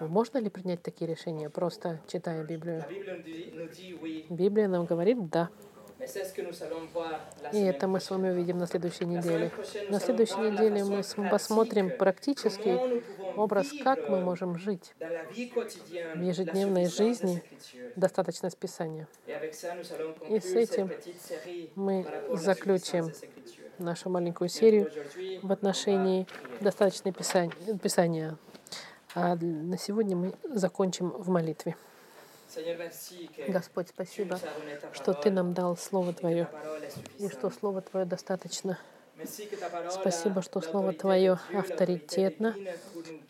Можно 0.00 0.38
ли 0.38 0.48
принять 0.50 0.82
такие 0.82 1.06
решения, 1.10 1.50
просто 1.50 2.02
читая 2.06 2.42
Библию? 2.44 2.86
Библия 4.28 4.68
нам 4.68 4.86
говорит 4.86 5.28
«да». 5.30 5.50
И 7.52 7.62
это 7.62 7.88
мы 7.88 8.00
с 8.00 8.10
вами 8.10 8.30
увидим 8.30 8.58
на 8.58 8.66
следующей 8.66 9.06
неделе. 9.06 9.50
На 9.88 9.98
следующей 9.98 10.36
неделе 10.38 10.84
мы 10.84 11.02
с- 11.02 11.14
посмотрим 11.30 11.86
comment 11.88 11.96
практически 11.96 12.68
nous 12.68 13.02
pouvons 13.18 13.34
образ, 13.36 13.68
как 13.82 14.08
мы 14.08 14.20
можем 14.20 14.58
жить 14.58 14.94
в 14.98 16.22
ежедневной 16.22 16.86
жизни 16.86 17.42
Écritures. 17.42 17.92
достаточность 17.96 18.58
Писания. 18.58 19.08
И 20.28 20.40
с 20.40 20.54
этим 20.54 20.90
мы 21.74 22.06
заключим 22.32 23.12
нашу 23.78 24.10
маленькую 24.10 24.48
серию 24.48 24.90
в 25.42 25.50
отношении 25.52 26.26
достаточной 26.60 27.12
писания. 27.12 27.52
писания. 27.82 28.36
А 29.14 29.34
на 29.36 29.78
сегодня 29.78 30.14
мы 30.14 30.34
закончим 30.44 31.08
в 31.10 31.28
молитве. 31.30 31.74
Господь, 33.48 33.88
спасибо, 33.88 34.38
что 34.92 35.12
Ты 35.14 35.30
нам 35.30 35.52
дал 35.54 35.76
Слово 35.76 36.12
Твое, 36.12 36.48
и 37.18 37.28
что. 37.28 37.50
Слово 37.50 37.82
Твое 37.82 38.06
достаточно. 38.06 38.78
Спасибо, 39.90 40.42
что 40.42 40.60
Слово 40.60 40.92
Твое 40.92 41.38
авторитетно 41.54 42.54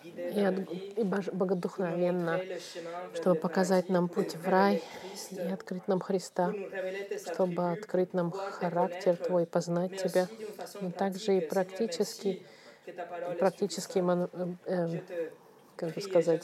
и, 0.04 0.40
от- 0.40 0.98
и 0.98 1.04
богодухновенно, 1.32 2.40
чтобы 3.14 3.36
показать 3.36 3.88
нам 3.88 4.08
путь 4.08 4.34
в 4.34 4.48
рай 4.48 4.82
и 5.30 5.48
открыть 5.48 5.86
нам 5.86 6.00
Христа, 6.00 6.52
чтобы 7.32 7.70
открыть 7.72 8.14
нам 8.14 8.32
характер 8.32 9.16
Твой, 9.16 9.46
познать 9.46 9.96
Тебя, 10.02 10.28
но 10.80 10.90
также 10.90 11.36
и 11.38 11.40
практически, 11.40 12.42
практически, 13.38 13.98
э, 14.00 14.28
э, 14.66 15.00
как 15.76 15.94
бы 15.94 16.00
сказать, 16.00 16.42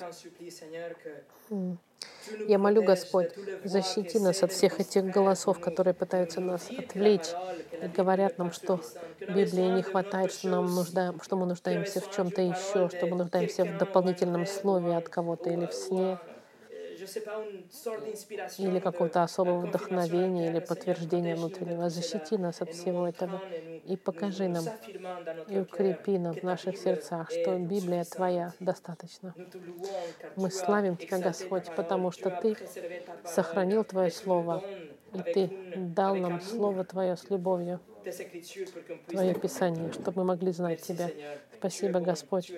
Я 2.48 2.58
молю, 2.58 2.82
Господь, 2.82 3.30
защити 3.64 4.18
нас 4.18 4.42
от 4.42 4.52
всех 4.52 4.80
этих 4.80 5.04
голосов, 5.04 5.60
которые 5.60 5.94
пытаются 5.94 6.40
нас 6.40 6.68
отвлечь 6.70 7.28
и 7.82 7.88
говорят 7.88 8.38
нам, 8.38 8.52
что 8.52 8.80
Библии 9.20 9.76
не 9.76 9.82
хватает, 9.82 10.32
что 10.32 10.48
нам 10.48 10.74
нужда, 10.74 11.14
что 11.22 11.36
мы 11.36 11.46
нуждаемся 11.46 12.00
в 12.00 12.10
чем-то 12.14 12.40
еще, 12.42 12.88
что 12.88 13.06
мы 13.06 13.16
нуждаемся 13.16 13.64
в 13.64 13.78
дополнительном 13.78 14.46
слове 14.46 14.96
от 14.96 15.08
кого-то 15.08 15.50
или 15.50 15.66
в 15.66 15.72
сне, 15.72 16.18
или 18.58 18.78
какого-то 18.78 19.22
особого 19.22 19.66
вдохновения 19.66 20.50
или 20.50 20.60
подтверждения 20.60 21.34
внутреннего. 21.36 21.88
Защити 21.88 22.36
нас 22.36 22.62
от 22.62 22.72
всего 22.72 23.08
этого 23.08 23.40
и 23.86 23.96
покажи 23.96 24.48
нам 24.48 24.64
и 25.48 25.58
укрепи 25.58 26.12
que 26.12 26.32
в 26.32 26.42
наших 26.42 26.76
сердцах, 26.76 27.30
что 27.30 27.58
Библия. 27.58 28.04
Твоя 28.04 28.52
достаточно. 28.60 29.34
Мы 30.36 30.50
славим 30.50 30.96
Тебя, 30.96 31.18
Господь, 31.18 31.74
потому 31.74 32.10
что 32.10 32.30
Ты 32.30 32.56
сохранил 33.24 33.84
Твое 33.84 34.10
Слово, 34.10 34.62
и 35.14 35.32
Ты 35.32 35.50
дал 35.76 36.16
нам 36.16 36.40
Слово 36.40 36.84
Твое 36.84 37.16
с 37.16 37.28
любовью, 37.30 37.80
Твое 39.08 39.34
Писание, 39.34 39.92
чтобы 39.92 40.18
мы 40.18 40.24
могли 40.24 40.52
знать 40.52 40.82
Тебя. 40.82 41.10
Спасибо, 41.58 42.00
Господь. 42.00 42.52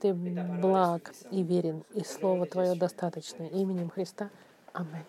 Ты 0.00 0.14
благ 0.14 1.12
и 1.30 1.42
верен, 1.42 1.84
и 1.94 2.04
Слово 2.04 2.46
Твое 2.46 2.74
достаточно. 2.74 3.44
Именем 3.44 3.90
Христа. 3.90 4.30
Аминь. 4.72 5.02